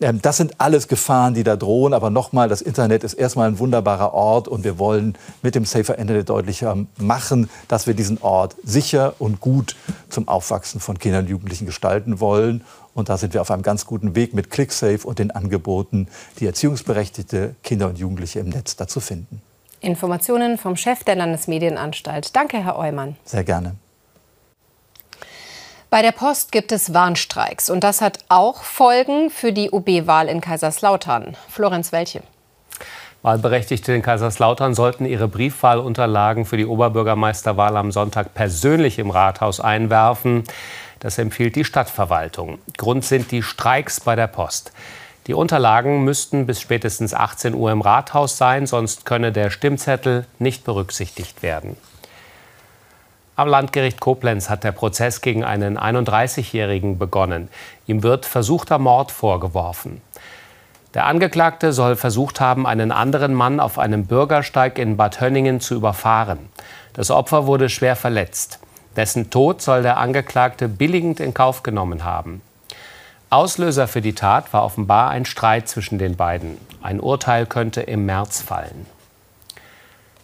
Ähm, 0.00 0.20
das 0.22 0.36
sind 0.36 0.54
alles 0.58 0.88
Gefahren, 0.88 1.34
die 1.34 1.44
da 1.44 1.56
drohen. 1.56 1.94
Aber 1.94 2.10
nochmal, 2.10 2.48
das 2.48 2.62
Internet 2.62 3.04
ist 3.04 3.14
erstmal 3.14 3.48
ein 3.48 3.58
wunderbarer 3.58 4.14
Ort 4.14 4.48
und 4.48 4.64
wir 4.64 4.78
wollen 4.78 5.16
mit 5.42 5.54
dem 5.54 5.64
Safer 5.64 5.98
Internet 5.98 6.28
deutlicher 6.28 6.76
machen, 6.98 7.50
dass 7.68 7.86
wir 7.86 7.94
diesen 7.94 8.18
Ort 8.22 8.56
sicher 8.62 9.14
und 9.18 9.40
gut 9.40 9.76
zum 10.08 10.28
Aufwachsen 10.28 10.80
von 10.80 10.98
Kindern 10.98 11.24
und 11.24 11.30
Jugendlichen 11.30 11.66
gestalten 11.66 12.20
wollen. 12.20 12.64
Und 12.94 13.08
da 13.08 13.18
sind 13.18 13.34
wir 13.34 13.42
auf 13.42 13.50
einem 13.50 13.62
ganz 13.62 13.84
guten 13.84 14.14
Weg 14.14 14.32
mit 14.32 14.50
ClickSafe 14.50 15.06
und 15.06 15.18
den 15.18 15.30
Angeboten, 15.30 16.08
die 16.40 16.46
erziehungsberechtigte 16.46 17.54
Kinder 17.62 17.88
und 17.88 17.98
Jugendliche 17.98 18.40
im 18.40 18.48
Netz 18.48 18.76
dazu 18.76 19.00
finden. 19.00 19.42
Informationen 19.80 20.56
vom 20.56 20.76
Chef 20.76 21.04
der 21.04 21.16
Landesmedienanstalt. 21.16 22.34
Danke, 22.34 22.64
Herr 22.64 22.78
Eumann. 22.78 23.16
Sehr 23.24 23.44
gerne. 23.44 23.76
Bei 25.88 26.02
der 26.02 26.10
Post 26.12 26.50
gibt 26.50 26.72
es 26.72 26.92
Warnstreiks 26.94 27.70
und 27.70 27.84
das 27.84 28.00
hat 28.00 28.18
auch 28.28 28.64
Folgen 28.64 29.30
für 29.30 29.52
die 29.52 29.70
UB-Wahl 29.70 30.28
in 30.28 30.40
Kaiserslautern. 30.40 31.36
Florenz, 31.48 31.92
welche? 31.92 32.22
Wahlberechtigte 33.22 33.92
in 33.92 34.02
Kaiserslautern 34.02 34.74
sollten 34.74 35.06
ihre 35.06 35.28
Briefwahlunterlagen 35.28 36.44
für 36.44 36.56
die 36.56 36.66
Oberbürgermeisterwahl 36.66 37.76
am 37.76 37.92
Sonntag 37.92 38.34
persönlich 38.34 38.98
im 38.98 39.10
Rathaus 39.10 39.60
einwerfen. 39.60 40.42
Das 40.98 41.18
empfiehlt 41.18 41.54
die 41.54 41.64
Stadtverwaltung. 41.64 42.58
Grund 42.76 43.04
sind 43.04 43.30
die 43.30 43.42
Streiks 43.42 44.00
bei 44.00 44.16
der 44.16 44.26
Post. 44.26 44.72
Die 45.28 45.34
Unterlagen 45.34 46.04
müssten 46.04 46.46
bis 46.46 46.60
spätestens 46.60 47.14
18 47.14 47.54
Uhr 47.54 47.70
im 47.70 47.80
Rathaus 47.80 48.36
sein, 48.36 48.66
sonst 48.66 49.06
könne 49.06 49.30
der 49.32 49.50
Stimmzettel 49.50 50.26
nicht 50.38 50.64
berücksichtigt 50.64 51.42
werden. 51.42 51.76
Am 53.38 53.48
Landgericht 53.48 54.00
Koblenz 54.00 54.48
hat 54.48 54.64
der 54.64 54.72
Prozess 54.72 55.20
gegen 55.20 55.44
einen 55.44 55.78
31-Jährigen 55.78 56.98
begonnen. 56.98 57.50
Ihm 57.86 58.02
wird 58.02 58.24
versuchter 58.24 58.78
Mord 58.78 59.12
vorgeworfen. 59.12 60.00
Der 60.94 61.04
Angeklagte 61.04 61.74
soll 61.74 61.96
versucht 61.96 62.40
haben, 62.40 62.66
einen 62.66 62.90
anderen 62.90 63.34
Mann 63.34 63.60
auf 63.60 63.78
einem 63.78 64.06
Bürgersteig 64.06 64.78
in 64.78 64.96
Bad 64.96 65.20
Hönningen 65.20 65.60
zu 65.60 65.74
überfahren. 65.74 66.38
Das 66.94 67.10
Opfer 67.10 67.46
wurde 67.46 67.68
schwer 67.68 67.94
verletzt. 67.94 68.58
Dessen 68.96 69.28
Tod 69.28 69.60
soll 69.60 69.82
der 69.82 69.98
Angeklagte 69.98 70.66
billigend 70.66 71.20
in 71.20 71.34
Kauf 71.34 71.62
genommen 71.62 72.04
haben. 72.04 72.40
Auslöser 73.28 73.86
für 73.86 74.00
die 74.00 74.14
Tat 74.14 74.54
war 74.54 74.64
offenbar 74.64 75.10
ein 75.10 75.26
Streit 75.26 75.68
zwischen 75.68 75.98
den 75.98 76.16
beiden. 76.16 76.56
Ein 76.80 77.00
Urteil 77.00 77.44
könnte 77.44 77.82
im 77.82 78.06
März 78.06 78.40
fallen. 78.40 78.86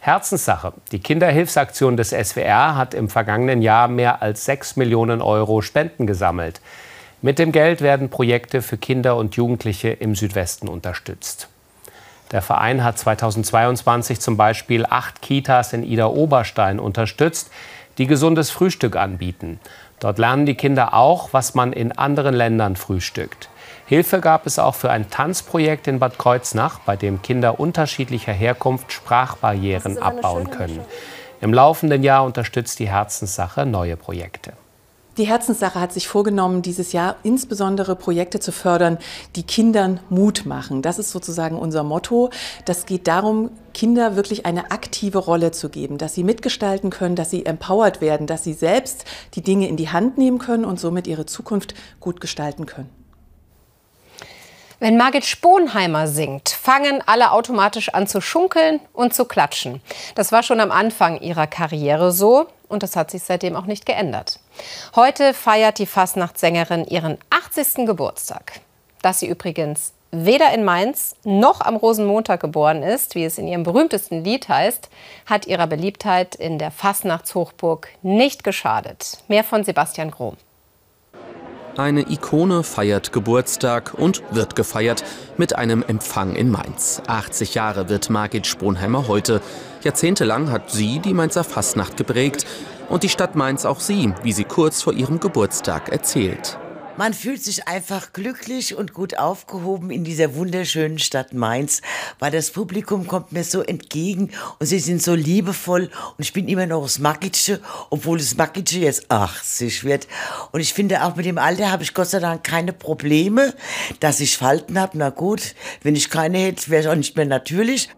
Herzenssache. 0.05 0.73
Die 0.91 0.99
Kinderhilfsaktion 0.99 1.97
des 1.97 2.11
SWR 2.11 2.75
hat 2.75 2.93
im 2.93 3.09
vergangenen 3.09 3.63
Jahr 3.63 3.87
mehr 3.87 4.21
als 4.21 4.45
6 4.47 4.75
Millionen 4.75 5.23
Euro 5.23 5.63
Spenden 5.63 6.09
gesammelt. 6.09 6.61
Mit 7.21 7.39
dem 7.39 7.53
Geld 7.53 7.83
werden 7.83 8.11
Projekte 8.11 8.63
für 8.63 8.77
Kinder 8.77 9.17
und 9.17 9.37
Jugendliche 9.37 9.91
im 9.91 10.17
Südwesten 10.17 10.67
unterstützt. 10.67 11.47
Der 12.33 12.43
Verein 12.43 12.83
hat 12.83 12.99
2022 12.99 14.19
zum 14.19 14.37
Beispiel 14.37 14.87
acht 14.87 15.23
Kitas 15.23 15.73
in 15.73 15.85
Ida 15.85 16.07
Oberstein 16.07 16.81
unterstützt, 16.81 17.53
die 17.97 18.09
gesundes 18.09 18.51
Frühstück 18.51 18.97
anbieten. 18.97 19.61
Dort 20.01 20.19
lernen 20.19 20.47
die 20.47 20.57
Kinder 20.57 20.95
auch, 20.95 21.29
was 21.31 21.55
man 21.55 21.73
in 21.73 21.93
anderen 21.93 22.35
Ländern 22.35 22.75
frühstückt. 22.75 23.51
Hilfe 23.87 24.21
gab 24.21 24.47
es 24.47 24.59
auch 24.59 24.75
für 24.75 24.91
ein 24.91 25.11
Tanzprojekt 25.11 25.87
in 25.87 25.99
Bad 25.99 26.19
Kreuznach, 26.19 26.81
bei 26.81 26.97
dem 26.97 27.21
Kinder 27.21 27.61
unterschiedlicher 27.61 28.33
Herkunft 28.33 28.93
Sprachbarrieren 28.93 29.99
abbauen 29.99 30.51
können. 30.51 30.81
Im 31.41 31.53
laufenden 31.53 32.03
Jahr 32.03 32.25
unterstützt 32.25 32.79
die 32.79 32.89
Herzenssache 32.89 33.67
neue 33.67 33.97
Projekte. 33.97 34.53
Die 35.19 35.27
Herzenssache 35.27 35.79
hat 35.79 35.93
sich 35.93 36.09
vorgenommen, 36.09 36.63
dieses 36.63 36.93
Jahr 36.93 37.17
insbesondere 37.23 37.97
Projekte 37.97 38.41
zu 38.41 38.51
fördern, 38.51 38.97
die 39.37 39.43
Kindern 39.43 40.01
Mut 40.09 40.47
machen. 40.47 40.81
Das 40.81 40.99
ist 40.99 41.11
sozusagen 41.11 41.59
unser 41.59 41.83
Motto. 41.83 42.31
Das 42.65 42.87
geht 42.87 43.09
darum, 43.09 43.51
Kinder 43.75 44.17
wirklich 44.17 44.47
eine 44.47 44.71
aktive 44.71 45.19
Rolle 45.19 45.51
zu 45.51 45.69
geben, 45.69 45.99
dass 45.99 46.15
sie 46.15 46.25
mitgestalten 46.25 46.89
können, 46.89 47.15
dass 47.15 47.29
sie 47.29 47.45
empowered 47.45 48.01
werden, 48.01 48.27
dass 48.27 48.45
sie 48.45 48.55
selbst 48.55 49.05
die 49.35 49.43
Dinge 49.43 49.69
in 49.69 49.77
die 49.77 49.91
Hand 49.91 50.17
nehmen 50.17 50.39
können 50.39 50.65
und 50.65 50.81
somit 50.81 51.07
ihre 51.07 51.27
Zukunft 51.27 51.75
gut 52.01 52.23
gestalten 52.23 52.65
können. 52.65 53.02
Wenn 54.83 54.97
Margit 54.97 55.25
Sponheimer 55.25 56.09
singt, 56.09 56.49
fangen 56.49 57.05
alle 57.07 57.31
automatisch 57.31 57.91
an 57.91 58.09
zu 58.09 58.21
schunkeln 58.21 58.81
und 58.93 59.15
zu 59.15 59.27
klatschen. 59.27 59.81
Das 60.17 60.33
war 60.33 60.43
schon 60.43 60.59
am 60.59 60.73
Anfang 60.73 61.21
ihrer 61.21 61.47
Karriere 61.47 62.11
so 62.11 62.49
und 62.69 62.83
das 62.83 62.97
hat 62.97 63.13
sich 63.13 63.23
seitdem 63.23 63.55
auch 63.55 63.67
nicht 63.67 63.87
geändert. 63.87 64.41
Heute 64.97 65.35
feiert 65.35 65.79
die 65.79 65.87
Fastnachtssängerin 65.87 66.85
ihren 66.85 67.19
80. 67.31 67.87
Geburtstag. 67.87 68.55
Dass 69.03 69.21
sie 69.21 69.29
übrigens 69.29 69.93
weder 70.11 70.53
in 70.53 70.65
Mainz 70.65 71.15
noch 71.23 71.61
am 71.61 71.77
Rosenmontag 71.77 72.41
geboren 72.41 72.83
ist, 72.83 73.15
wie 73.15 73.25
es 73.25 73.39
in 73.39 73.47
ihrem 73.47 73.63
berühmtesten 73.63 74.25
Lied 74.25 74.49
heißt, 74.49 74.89
hat 75.27 75.47
ihrer 75.47 75.69
Beliebtheit 75.69 76.35
in 76.35 76.59
der 76.59 76.73
Fastnachtshochburg 76.73 77.87
nicht 78.03 78.43
geschadet. 78.43 79.19
Mehr 79.29 79.45
von 79.45 79.63
Sebastian 79.63 80.11
Grom. 80.11 80.37
Eine 81.77 82.11
Ikone 82.11 82.65
feiert 82.65 83.13
Geburtstag 83.13 83.95
und 83.95 84.23
wird 84.31 84.57
gefeiert 84.57 85.05
mit 85.39 85.57
einem 85.57 85.83
Empfang 85.83 86.35
in 86.35 86.51
Mainz. 86.51 87.01
80 87.07 87.55
Jahre 87.55 87.89
wird 87.89 88.11
Margit 88.11 88.47
Sponheimer 88.47 89.09
heute. 89.09 89.41
Jahrzehntelang 89.83 90.51
hat 90.51 90.71
sie 90.71 90.99
die 90.99 91.15
Mainzer 91.15 91.45
Fastnacht 91.45 91.97
geprägt 91.97 92.45
und 92.91 93.05
die 93.05 93.09
Stadt 93.09 93.37
Mainz 93.37 93.65
auch 93.65 93.81
sie, 93.81 94.13
wie 94.23 94.33
sie 94.33 94.45
kurz 94.45 94.83
vor 94.83 94.93
ihrem 94.93 95.19
Geburtstag 95.19 95.89
erzählt. 95.89 96.59
Man 96.99 97.15
fühlt 97.15 97.43
sich 97.43 97.67
einfach 97.67 98.13
glücklich 98.13 98.77
und 98.77 98.93
gut 98.93 99.19
aufgehoben 99.19 99.91
in 99.91 100.05
dieser 100.05 100.35
wunderschönen 100.35 100.99
Stadt 100.99 101.33
Mainz, 101.33 101.81
weil 102.19 102.31
das 102.31 102.51
Publikum 102.51 103.07
kommt 103.07 103.33
mir 103.33 103.45
so 103.45 103.63
entgegen 103.63 104.31
und 104.59 104.67
sie 104.67 104.79
sind 104.79 105.03
so 105.03 105.15
liebevoll 105.15 105.85
und 105.85 106.19
ich 106.19 106.35
bin 106.35 106.49
immer 106.49 106.67
noch 106.67 106.83
das 106.83 106.99
Makitsche, 106.99 107.61
obwohl 107.89 108.19
das 108.19 108.37
Makitsche 108.37 108.81
jetzt 108.81 109.11
80 109.11 109.85
wird. 109.85 110.07
Und 110.53 110.61
ich 110.61 110.75
finde 110.75 111.03
auch 111.03 111.17
mit 111.17 111.25
dem 111.25 111.39
Alter 111.39 111.73
habe 111.73 111.83
ich 111.83 111.95
Gott 111.95 112.09
sei 112.09 112.21
Dank 112.21 112.45
keine 112.45 112.75
Probleme, 112.75 113.55
dass 114.01 114.21
ich 114.21 114.37
Falten 114.37 114.79
habe. 114.79 114.99
Na 114.99 115.09
gut, 115.09 115.55
wenn 115.83 115.97
ich 115.97 116.11
keine 116.11 116.39
hätte, 116.39 116.69
wäre 116.69 116.83
es 116.83 116.89
auch 116.89 116.95
nicht 116.95 117.17
mehr 117.17 117.27
natürlich. 117.27 117.89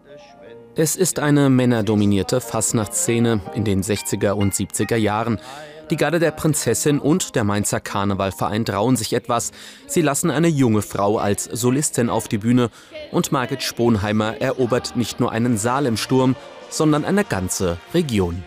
Es 0.77 0.97
ist 0.97 1.19
eine 1.19 1.51
männerdominierte 1.51 2.41
Fastnachtsszene 2.41 3.41
in 3.55 3.65
den 3.65 3.83
60er 3.83 4.33
und 4.33 4.55
70er 4.55 4.97
Jahren. 4.97 5.41
Die 5.91 5.97
Garde 5.97 6.19
der 6.19 6.31
Prinzessin 6.31 6.99
und 6.99 7.35
der 7.35 7.45
Mainzer 7.45 7.79
Karnevalverein 7.79 8.65
trauen 8.65 8.97
sich 8.97 9.13
etwas. 9.13 9.53
Sie 9.87 10.01
lassen 10.01 10.31
eine 10.31 10.49
junge 10.49 10.81
Frau 10.81 11.19
als 11.19 11.45
Solistin 11.45 12.09
auf 12.09 12.27
die 12.27 12.39
Bühne 12.39 12.71
und 13.11 13.33
Margit 13.33 13.63
Sponheimer 13.63 14.41
erobert 14.41 14.97
nicht 14.97 15.21
nur 15.21 15.31
einen 15.31 15.59
Saal 15.59 15.85
im 15.87 15.99
Sturm, 15.99 16.37
sondern 16.71 17.05
eine 17.05 17.25
ganze 17.25 17.79
Region. 17.93 18.43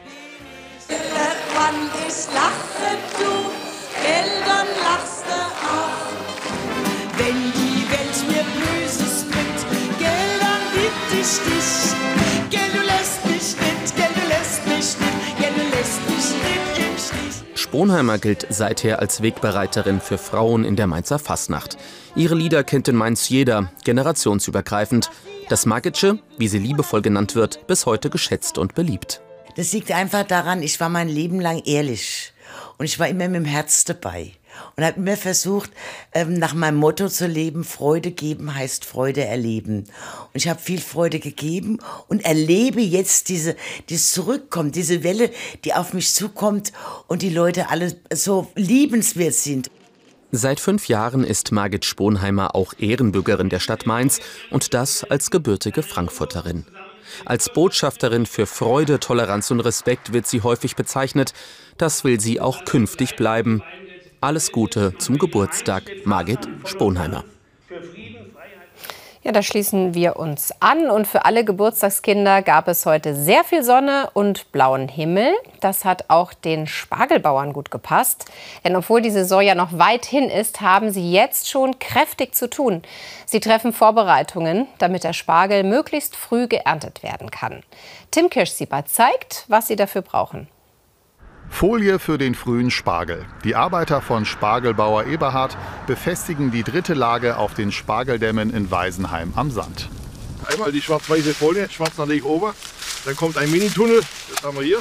Sponheimer 17.78 18.18
gilt 18.18 18.48
seither 18.50 18.98
als 18.98 19.22
Wegbereiterin 19.22 20.02
für 20.02 20.18
Frauen 20.18 20.66
in 20.66 20.76
der 20.76 20.88
Mainzer 20.88 21.20
Fasnacht. 21.20 21.78
Ihre 22.16 22.34
Lieder 22.34 22.64
kennt 22.64 22.88
in 22.88 22.96
Mainz 22.96 23.30
jeder, 23.30 23.72
generationsübergreifend. 23.84 25.12
Das 25.48 25.68
Magitsche, 25.68 26.18
wie 26.40 26.48
sie 26.48 26.58
liebevoll 26.58 27.04
genannt 27.04 27.36
wird, 27.36 27.68
bis 27.68 27.86
heute 27.86 28.10
geschätzt 28.10 28.58
und 28.58 28.74
beliebt. 28.74 29.22
Das 29.58 29.74
liegt 29.74 29.92
einfach 29.92 30.24
daran, 30.24 30.64
ich 30.64 30.80
war 30.80 30.90
mein 30.90 31.08
Leben 31.08 31.40
lang 31.40 31.62
ehrlich 31.66 32.34
und 32.80 32.86
ich 32.86 32.98
war 32.98 33.10
immer 33.10 33.28
mit 33.28 33.36
dem 33.36 33.46
Herz 33.46 33.84
dabei 33.84 34.32
und 34.76 34.84
habe 34.84 34.98
immer 34.98 35.18
versucht, 35.18 35.72
ähm, 36.14 36.34
nach 36.36 36.54
meinem 36.54 36.78
Motto 36.78 37.10
zu 37.10 37.28
leben, 37.28 37.64
Freude 37.64 38.12
geben 38.12 38.54
heißt 38.54 38.86
Freude 38.86 39.26
erleben. 39.26 39.86
Und 40.34 40.36
ich 40.36 40.48
habe 40.48 40.62
viel 40.62 40.82
Freude 40.82 41.20
gegeben 41.20 41.80
und 42.08 42.26
erlebe 42.26 42.82
jetzt 42.82 43.30
diese, 43.30 43.56
dieses 43.90 44.12
Zurückkommen, 44.12 44.72
diese 44.72 45.04
Welle, 45.04 45.32
die 45.66 45.74
auf 45.74 45.94
mich 45.94 46.14
zukommt 46.14 46.74
und 47.08 47.22
die 47.22 47.30
Leute 47.30 47.70
alle 47.70 47.96
so 48.14 48.48
liebenswert 48.56 49.34
sind. 49.34 49.70
Seit 50.32 50.60
fünf 50.60 50.90
Jahren 50.90 51.24
ist 51.24 51.54
Margit 51.54 51.86
Sponheimer 51.86 52.54
auch 52.54 52.74
Ehrenbürgerin 52.78 53.50
der 53.50 53.60
Stadt 53.60 53.86
Mainz 53.86 54.20
und 54.52 54.74
das 54.74 55.06
als 55.06 55.32
gebürtige 55.32 55.84
Frankfurterin. 55.84 56.66
Als 57.26 57.50
Botschafterin 57.54 58.26
für 58.26 58.46
Freude, 58.46 59.00
Toleranz 59.00 59.52
und 59.52 59.62
Respekt 59.62 60.14
wird 60.14 60.28
sie 60.28 60.42
häufig 60.42 60.76
bezeichnet. 60.76 61.34
Das 61.78 62.04
will 62.04 62.20
sie 62.20 62.42
auch 62.42 62.66
künftig 62.66 63.16
bleiben. 63.16 63.64
Alles 64.20 64.52
Gute 64.52 64.98
zum 64.98 65.20
Geburtstag, 65.20 65.84
Margit 66.04 66.40
Sponheimer. 66.66 67.24
Ja, 69.22 69.32
da 69.32 69.44
schließen 69.44 69.94
wir 69.94 70.16
uns 70.16 70.52
an. 70.60 70.90
Und 70.90 71.06
für 71.06 71.26
alle 71.26 71.46
Geburtstagskinder 71.46 72.42
gab 72.42 72.68
es 72.68 72.86
heute 72.88 73.14
sehr 73.14 73.44
viel 73.44 73.62
Sonne 73.62 74.10
und 74.14 74.52
blauen 74.52 74.88
Himmel. 74.88 75.34
Das 75.60 75.86
hat 75.86 76.06
auch 76.08 76.34
den 76.34 76.66
Spargelbauern 76.66 77.54
gut 77.54 77.70
gepasst. 77.70 78.26
Denn 78.64 78.76
obwohl 78.76 79.02
die 79.02 79.12
Saison 79.12 79.42
ja 79.42 79.54
noch 79.54 79.78
weit 79.78 80.06
hin 80.06 80.30
ist, 80.30 80.62
haben 80.62 80.90
sie 80.92 81.12
jetzt 81.12 81.50
schon 81.50 81.78
kräftig 81.78 82.34
zu 82.34 82.50
tun. 82.50 82.82
Sie 83.26 83.40
treffen 83.40 83.72
Vorbereitungen, 83.72 84.66
damit 84.80 85.04
der 85.04 85.14
Spargel 85.14 85.64
möglichst 85.64 86.16
früh 86.16 86.48
geerntet 86.48 87.04
werden 87.04 87.30
kann. 87.30 87.62
Tim 88.10 88.30
Kirschsieber 88.32 88.86
zeigt, 88.86 89.46
was 89.48 89.68
sie 89.68 89.76
dafür 89.76 90.02
brauchen. 90.02 90.48
Folie 91.50 91.98
für 91.98 92.18
den 92.18 92.36
frühen 92.36 92.70
Spargel. 92.70 93.26
Die 93.44 93.56
Arbeiter 93.56 94.02
von 94.02 94.26
Spargelbauer 94.26 95.06
Eberhard 95.06 95.58
befestigen 95.88 96.52
die 96.52 96.64
dritte 96.64 96.94
Lage 96.94 97.38
auf 97.38 97.54
den 97.54 97.72
Spargeldämmen 97.72 98.54
in 98.54 98.70
Weisenheim 98.70 99.34
am 99.36 99.50
Sand. 99.50 99.90
Einmal 100.46 100.72
die 100.72 100.82
schwarz-weiße 100.82 101.34
Folie, 101.34 101.68
schwarz 101.70 101.98
natürlich 101.98 102.24
oben. 102.24 102.54
Dann 103.06 103.16
kommt 103.16 103.38
ein 103.38 103.50
Minitunnel, 103.50 104.02
das 104.34 104.44
haben 104.44 104.58
wir 104.58 104.64
hier. 104.64 104.80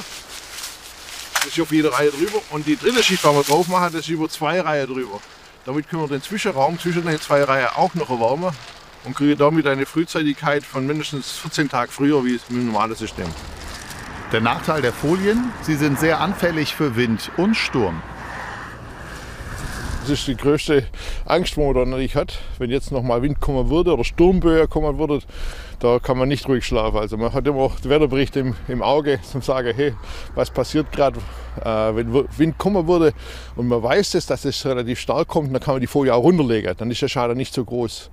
Das 1.33 1.45
ist 1.47 1.59
auf 1.59 1.71
jede 1.71 1.91
Reihe 1.91 2.11
drüber. 2.11 2.41
Und 2.51 2.67
die 2.67 2.75
dritte 2.75 3.01
Schicht, 3.03 3.23
die 3.23 3.27
wir 3.27 3.43
drauf 3.43 3.67
machen, 3.67 3.93
das 3.93 4.01
ist 4.01 4.09
über 4.09 4.29
zwei 4.29 4.61
Reihen 4.61 4.87
drüber. 4.87 5.19
Damit 5.65 5.89
können 5.89 6.03
wir 6.03 6.07
den 6.09 6.21
Zwischenraum 6.21 6.79
zwischen 6.79 7.05
den 7.05 7.19
zwei 7.19 7.43
Reihen 7.43 7.69
auch 7.75 7.93
noch 7.95 8.09
erwärmen 8.09 8.51
und 9.03 9.15
kriegen 9.15 9.37
damit 9.37 9.65
eine 9.67 9.85
Frühzeitigkeit 9.85 10.63
von 10.63 10.85
mindestens 10.85 11.31
14 11.31 11.69
Tagen 11.69 11.91
früher 11.91 12.23
wie 12.23 12.39
im 12.49 12.67
normalen 12.67 12.95
System. 12.95 13.27
Der 14.33 14.41
Nachteil 14.41 14.81
der 14.81 14.91
Folien, 14.91 15.53
sie 15.61 15.75
sind 15.75 15.97
sehr 15.97 16.19
anfällig 16.19 16.75
für 16.75 16.97
Wind 16.97 17.31
und 17.37 17.55
Sturm. 17.55 18.01
Das 20.01 20.09
ist 20.09 20.27
die 20.27 20.35
größte 20.35 20.85
Angst, 21.25 21.55
die 21.55 21.61
man 21.61 21.73
da 21.73 21.85
natürlich 21.85 22.17
hat. 22.17 22.39
Wenn 22.57 22.69
jetzt 22.69 22.91
noch 22.91 23.03
mal 23.03 23.21
Wind 23.21 23.39
kommen 23.39 23.69
würde 23.69 23.93
oder 23.93 24.03
Sturmböe 24.03 24.67
kommen 24.67 24.97
würde, 24.97 25.21
da 25.79 25.99
kann 25.99 26.17
man 26.17 26.27
nicht 26.27 26.45
ruhig 26.49 26.65
schlafen. 26.65 26.97
Also 26.97 27.15
man 27.15 27.31
hat 27.31 27.47
immer 27.47 27.59
auch 27.59 27.79
den 27.79 27.89
Wetterbericht 27.89 28.35
im, 28.35 28.53
im 28.67 28.81
Auge 28.81 29.19
zum 29.21 29.41
sagen, 29.41 29.73
hey, 29.73 29.93
was 30.35 30.49
passiert 30.49 30.91
gerade, 30.91 31.19
äh, 31.63 31.95
wenn 31.95 32.13
Wind 32.37 32.57
kommen 32.57 32.85
würde 32.85 33.13
und 33.55 33.69
man 33.69 33.81
weiß 33.81 34.13
es, 34.15 34.25
dass 34.25 34.43
es 34.43 34.65
relativ 34.65 34.99
stark 34.99 35.29
kommt, 35.29 35.53
dann 35.53 35.61
kann 35.61 35.75
man 35.75 35.81
die 35.81 35.87
Folie 35.87 36.13
auch 36.13 36.23
runterlegen. 36.23 36.75
Dann 36.77 36.91
ist 36.91 37.01
der 37.01 37.07
Schaden 37.07 37.37
nicht 37.37 37.53
so 37.53 37.63
groß. 37.63 38.09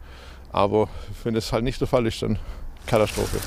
Aber 0.53 0.89
wenn 1.25 1.35
das 1.35 1.53
halt 1.53 1.65
nicht 1.65 1.81
der 1.81 1.89
Fall 1.89 2.07
ist, 2.07 2.23
dann 2.23 2.39
Katastrophe. 2.87 3.39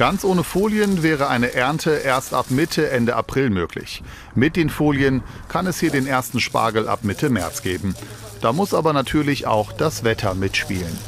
Ganz 0.00 0.24
ohne 0.24 0.44
Folien 0.44 1.02
wäre 1.02 1.28
eine 1.28 1.52
Ernte 1.52 1.90
erst 1.90 2.32
ab 2.32 2.46
Mitte, 2.48 2.88
Ende 2.88 3.16
April 3.16 3.50
möglich. 3.50 4.02
Mit 4.34 4.56
den 4.56 4.70
Folien 4.70 5.22
kann 5.50 5.66
es 5.66 5.78
hier 5.78 5.90
den 5.90 6.06
ersten 6.06 6.40
Spargel 6.40 6.88
ab 6.88 7.00
Mitte 7.02 7.28
März 7.28 7.60
geben. 7.60 7.94
Da 8.40 8.54
muss 8.54 8.72
aber 8.72 8.94
natürlich 8.94 9.46
auch 9.46 9.72
das 9.72 10.02
Wetter 10.02 10.34
mitspielen. 10.34 10.98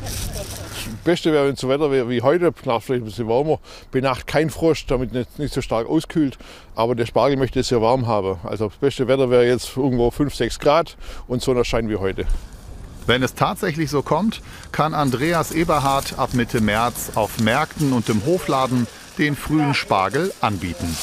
Das 0.00 0.94
Beste 1.02 1.32
wäre, 1.32 1.46
wenn 1.46 1.54
es 1.54 1.60
so 1.60 1.68
Wetter 1.68 1.90
wäre 1.90 2.08
wie 2.08 2.22
heute, 2.22 2.54
nach 2.64 2.84
vielleicht 2.84 3.02
ein 3.02 3.06
bisschen 3.06 3.26
warmer, 3.26 3.58
bei 3.90 3.98
Nacht 3.98 4.28
kein 4.28 4.48
Frost, 4.48 4.92
damit 4.92 5.12
nicht, 5.12 5.40
nicht 5.40 5.52
so 5.52 5.60
stark 5.60 5.88
auskühlt. 5.88 6.38
Aber 6.76 6.94
der 6.94 7.06
Spargel 7.06 7.36
möchte 7.36 7.58
es 7.58 7.66
sehr 7.66 7.82
warm 7.82 8.06
haben. 8.06 8.38
Also 8.44 8.68
das 8.68 8.76
beste 8.76 9.08
Wetter 9.08 9.28
wäre 9.28 9.44
jetzt 9.44 9.76
irgendwo 9.76 10.12
5, 10.12 10.32
6 10.32 10.60
Grad 10.60 10.96
und 11.26 11.42
Sonnenschein 11.42 11.88
wie 11.88 11.96
heute. 11.96 12.26
Wenn 13.06 13.22
es 13.22 13.34
tatsächlich 13.34 13.88
so 13.88 14.02
kommt, 14.02 14.42
kann 14.72 14.92
Andreas 14.92 15.52
Eberhard 15.52 16.18
ab 16.18 16.34
Mitte 16.34 16.60
März 16.60 17.12
auf 17.14 17.38
Märkten 17.38 17.92
und 17.92 18.08
im 18.08 18.26
Hofladen 18.26 18.88
den 19.16 19.36
frühen 19.36 19.74
Spargel 19.74 20.32
anbieten. 20.40 20.96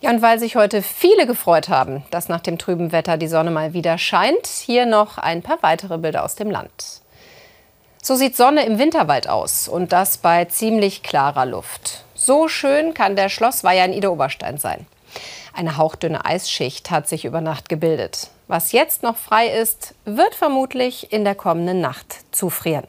Ja, 0.00 0.10
und 0.10 0.22
weil 0.22 0.38
sich 0.38 0.56
heute 0.56 0.82
viele 0.82 1.26
gefreut 1.26 1.68
haben, 1.68 2.02
dass 2.10 2.28
nach 2.28 2.40
dem 2.40 2.58
trüben 2.58 2.90
Wetter 2.90 3.16
die 3.16 3.28
Sonne 3.28 3.50
mal 3.50 3.74
wieder 3.74 3.96
scheint, 3.98 4.46
hier 4.46 4.86
noch 4.86 5.18
ein 5.18 5.42
paar 5.42 5.58
weitere 5.62 5.98
Bilder 5.98 6.24
aus 6.24 6.34
dem 6.34 6.50
Land. 6.50 7.00
So 8.02 8.16
sieht 8.16 8.34
Sonne 8.34 8.64
im 8.64 8.78
Winterwald 8.78 9.28
aus 9.28 9.68
und 9.68 9.92
das 9.92 10.16
bei 10.16 10.46
ziemlich 10.46 11.02
klarer 11.02 11.46
Luft. 11.46 12.04
So 12.14 12.48
schön 12.48 12.94
kann 12.94 13.14
der 13.14 13.28
Schlossweiher 13.28 13.84
in 13.84 13.92
Ida 13.92 14.08
Oberstein 14.08 14.58
sein. 14.58 14.86
Eine 15.52 15.76
hauchdünne 15.76 16.24
Eisschicht 16.24 16.90
hat 16.90 17.08
sich 17.08 17.24
über 17.24 17.40
Nacht 17.40 17.68
gebildet. 17.68 18.30
Was 18.50 18.72
jetzt 18.72 19.02
noch 19.04 19.16
frei 19.16 19.46
ist, 19.46 19.94
wird 20.04 20.34
vermutlich 20.34 21.12
in 21.12 21.22
der 21.22 21.36
kommenden 21.36 21.80
Nacht 21.80 22.16
zufrieren. 22.32 22.88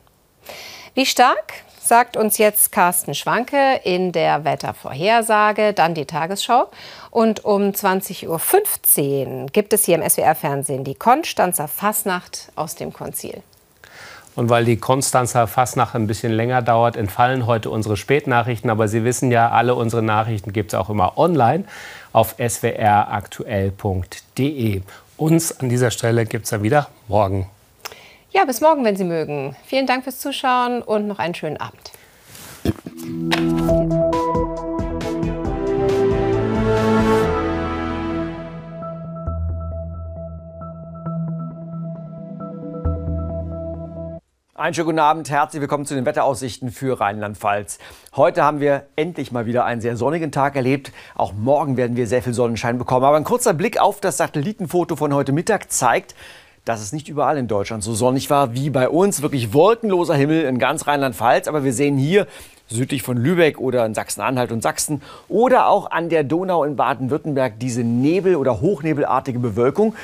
Wie 0.95 1.05
stark, 1.05 1.53
sagt 1.79 2.17
uns 2.17 2.39
jetzt 2.39 2.71
Carsten 2.71 3.13
Schwanke 3.13 3.79
in 3.83 4.11
der 4.11 4.43
Wettervorhersage, 4.43 5.73
dann 5.73 5.93
die 5.93 6.05
Tagesschau. 6.05 6.71
Und 7.11 7.45
um 7.45 7.73
20.15 7.73 9.27
Uhr 9.27 9.45
gibt 9.51 9.73
es 9.73 9.85
hier 9.85 10.01
im 10.01 10.09
SWR-Fernsehen 10.09 10.83
die 10.83 10.95
Konstanzer 10.95 11.67
Fasnacht 11.67 12.51
aus 12.55 12.73
dem 12.73 12.91
Konzil. 12.91 13.43
Und 14.35 14.49
weil 14.49 14.65
die 14.65 14.77
Konstanzer 14.77 15.45
Fasnacht 15.45 15.93
ein 15.93 16.07
bisschen 16.07 16.31
länger 16.31 16.63
dauert, 16.63 16.95
entfallen 16.95 17.45
heute 17.45 17.69
unsere 17.69 17.97
Spätnachrichten. 17.97 18.71
Aber 18.71 18.87
Sie 18.87 19.03
wissen 19.03 19.29
ja, 19.29 19.51
alle 19.51 19.75
unsere 19.75 20.01
Nachrichten 20.01 20.53
gibt 20.53 20.73
es 20.73 20.79
auch 20.79 20.89
immer 20.89 21.19
online 21.19 21.65
auf 22.13 22.33
swraktuell.de. 22.39 24.81
Uns 25.21 25.59
an 25.59 25.69
dieser 25.69 25.91
Stelle 25.91 26.25
gibt 26.25 26.45
es 26.45 26.49
dann 26.49 26.63
wieder 26.63 26.87
morgen. 27.07 27.47
Ja, 28.31 28.43
bis 28.45 28.59
morgen, 28.59 28.83
wenn 28.83 28.95
Sie 28.95 29.03
mögen. 29.03 29.55
Vielen 29.67 29.85
Dank 29.85 30.03
fürs 30.03 30.17
Zuschauen 30.17 30.81
und 30.81 31.07
noch 31.07 31.19
einen 31.19 31.35
schönen 31.35 31.57
Abend. 31.57 31.91
Einen 44.61 44.75
schönen 44.75 44.85
guten 44.85 44.99
Abend, 44.99 45.27
herzlich 45.31 45.59
willkommen 45.59 45.87
zu 45.87 45.95
den 45.95 46.05
Wetteraussichten 46.05 46.69
für 46.69 46.99
Rheinland-Pfalz. 46.99 47.79
Heute 48.15 48.43
haben 48.43 48.59
wir 48.59 48.85
endlich 48.95 49.31
mal 49.31 49.47
wieder 49.47 49.65
einen 49.65 49.81
sehr 49.81 49.97
sonnigen 49.97 50.31
Tag 50.31 50.55
erlebt. 50.55 50.91
Auch 51.15 51.33
morgen 51.33 51.77
werden 51.77 51.95
wir 51.95 52.05
sehr 52.05 52.21
viel 52.21 52.35
Sonnenschein 52.35 52.77
bekommen. 52.77 53.03
Aber 53.03 53.17
ein 53.17 53.23
kurzer 53.23 53.55
Blick 53.55 53.81
auf 53.81 54.01
das 54.01 54.17
Satellitenfoto 54.17 54.95
von 54.95 55.15
heute 55.15 55.31
Mittag 55.31 55.71
zeigt, 55.71 56.13
dass 56.63 56.79
es 56.79 56.93
nicht 56.93 57.09
überall 57.09 57.39
in 57.39 57.47
Deutschland 57.47 57.83
so 57.83 57.95
sonnig 57.95 58.29
war 58.29 58.53
wie 58.53 58.69
bei 58.69 58.87
uns. 58.87 59.23
Wirklich 59.23 59.51
wolkenloser 59.51 60.13
Himmel 60.13 60.43
in 60.43 60.59
ganz 60.59 60.85
Rheinland-Pfalz. 60.85 61.47
Aber 61.47 61.63
wir 61.63 61.73
sehen 61.73 61.97
hier 61.97 62.27
südlich 62.67 63.01
von 63.01 63.17
Lübeck 63.17 63.57
oder 63.57 63.83
in 63.87 63.95
Sachsen-Anhalt 63.95 64.51
und 64.51 64.61
Sachsen 64.61 65.01
oder 65.27 65.69
auch 65.69 65.89
an 65.89 66.09
der 66.09 66.23
Donau 66.23 66.65
in 66.65 66.75
Baden-Württemberg 66.75 67.59
diese 67.59 67.81
Nebel- 67.81 68.35
oder 68.35 68.61
hochnebelartige 68.61 69.39
Bewölkung. 69.39 69.95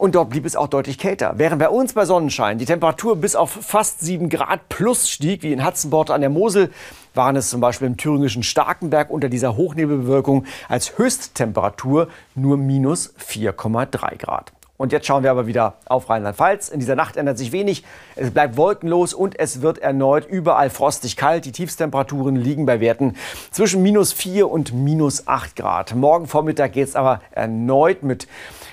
Und 0.00 0.14
dort 0.14 0.30
blieb 0.30 0.46
es 0.46 0.56
auch 0.56 0.68
deutlich 0.68 0.96
kälter. 0.96 1.34
Während 1.36 1.58
bei 1.58 1.68
uns 1.68 1.92
bei 1.92 2.06
Sonnenschein 2.06 2.56
die 2.56 2.64
Temperatur 2.64 3.16
bis 3.16 3.36
auf 3.36 3.50
fast 3.50 4.00
7 4.00 4.30
Grad 4.30 4.70
plus 4.70 5.10
stieg, 5.10 5.42
wie 5.42 5.52
in 5.52 5.62
Hatzenbord 5.62 6.10
an 6.10 6.22
der 6.22 6.30
Mosel, 6.30 6.70
waren 7.12 7.36
es 7.36 7.50
zum 7.50 7.60
Beispiel 7.60 7.86
im 7.86 7.98
thüringischen 7.98 8.42
Starkenberg 8.42 9.10
unter 9.10 9.28
dieser 9.28 9.58
Hochnebelbewölkung 9.58 10.46
als 10.70 10.96
Höchsttemperatur 10.96 12.08
nur 12.34 12.56
minus 12.56 13.12
4,3 13.18 14.16
Grad. 14.16 14.52
Und 14.78 14.92
jetzt 14.92 15.06
schauen 15.06 15.22
wir 15.22 15.30
aber 15.30 15.46
wieder 15.46 15.74
auf 15.84 16.08
Rheinland-Pfalz. 16.08 16.70
In 16.70 16.80
dieser 16.80 16.96
Nacht 16.96 17.18
ändert 17.18 17.36
sich 17.36 17.52
wenig. 17.52 17.84
Es 18.16 18.30
bleibt 18.30 18.56
wolkenlos 18.56 19.12
und 19.12 19.38
es 19.38 19.60
wird 19.60 19.80
erneut 19.80 20.24
überall 20.24 20.70
frostig 20.70 21.18
kalt. 21.18 21.44
Die 21.44 21.52
Tiefstemperaturen 21.52 22.36
liegen 22.36 22.64
bei 22.64 22.80
Werten 22.80 23.16
zwischen 23.50 23.82
minus 23.82 24.14
4 24.14 24.50
und 24.50 24.72
minus 24.72 25.28
8 25.28 25.56
Grad. 25.56 25.94
Morgen 25.94 26.26
Vormittag 26.26 26.72
geht 26.72 26.88
es 26.88 26.96
aber 26.96 27.20
erneut 27.32 28.02
mit 28.02 28.26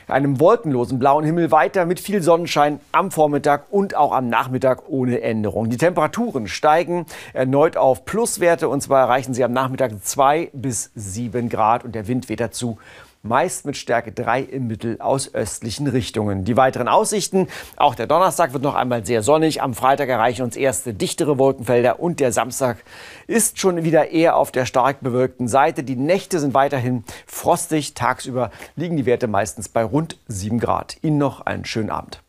einem 0.07 0.39
wolkenlosen 0.39 0.99
blauen 0.99 1.25
Himmel 1.25 1.51
weiter 1.51 1.85
mit 1.85 1.99
viel 1.99 2.21
Sonnenschein 2.21 2.79
am 2.91 3.11
Vormittag 3.11 3.65
und 3.71 3.95
auch 3.95 4.13
am 4.13 4.29
Nachmittag 4.29 4.83
ohne 4.87 5.21
Änderung. 5.21 5.69
Die 5.69 5.77
Temperaturen 5.77 6.47
steigen 6.47 7.05
erneut 7.33 7.77
auf 7.77 8.05
Pluswerte 8.05 8.69
und 8.69 8.81
zwar 8.81 9.01
erreichen 9.01 9.33
sie 9.33 9.43
am 9.43 9.51
Nachmittag 9.51 9.91
2 10.01 10.51
bis 10.53 10.91
7 10.95 11.49
Grad 11.49 11.83
und 11.83 11.93
der 11.93 12.07
Wind 12.07 12.29
weht 12.29 12.39
dazu 12.39 12.77
meist 13.27 13.65
mit 13.65 13.77
Stärke 13.77 14.11
3 14.11 14.41
im 14.41 14.67
Mittel 14.67 14.99
aus 14.99 15.33
östlichen 15.33 15.87
Richtungen. 15.87 16.45
Die 16.45 16.57
weiteren 16.57 16.87
Aussichten, 16.87 17.47
auch 17.75 17.95
der 17.95 18.07
Donnerstag 18.07 18.53
wird 18.53 18.63
noch 18.63 18.75
einmal 18.75 19.05
sehr 19.05 19.23
sonnig, 19.23 19.61
am 19.61 19.73
Freitag 19.73 20.09
erreichen 20.09 20.43
uns 20.43 20.55
erste 20.55 20.93
dichtere 20.93 21.37
Wolkenfelder 21.37 21.99
und 21.99 22.19
der 22.19 22.31
Samstag 22.31 22.77
ist 23.27 23.59
schon 23.59 23.83
wieder 23.83 24.11
eher 24.11 24.35
auf 24.35 24.51
der 24.51 24.65
stark 24.65 25.01
bewölkten 25.01 25.47
Seite. 25.47 25.83
Die 25.83 25.95
Nächte 25.95 26.39
sind 26.39 26.53
weiterhin 26.53 27.03
frostig, 27.25 27.93
tagsüber 27.93 28.51
liegen 28.75 28.97
die 28.97 29.05
Werte 29.05 29.27
meistens 29.27 29.69
bei 29.69 29.83
rund 29.83 30.17
7 30.27 30.59
Grad. 30.59 30.97
Ihnen 31.01 31.17
noch 31.17 31.41
einen 31.41 31.65
schönen 31.65 31.89
Abend. 31.89 32.21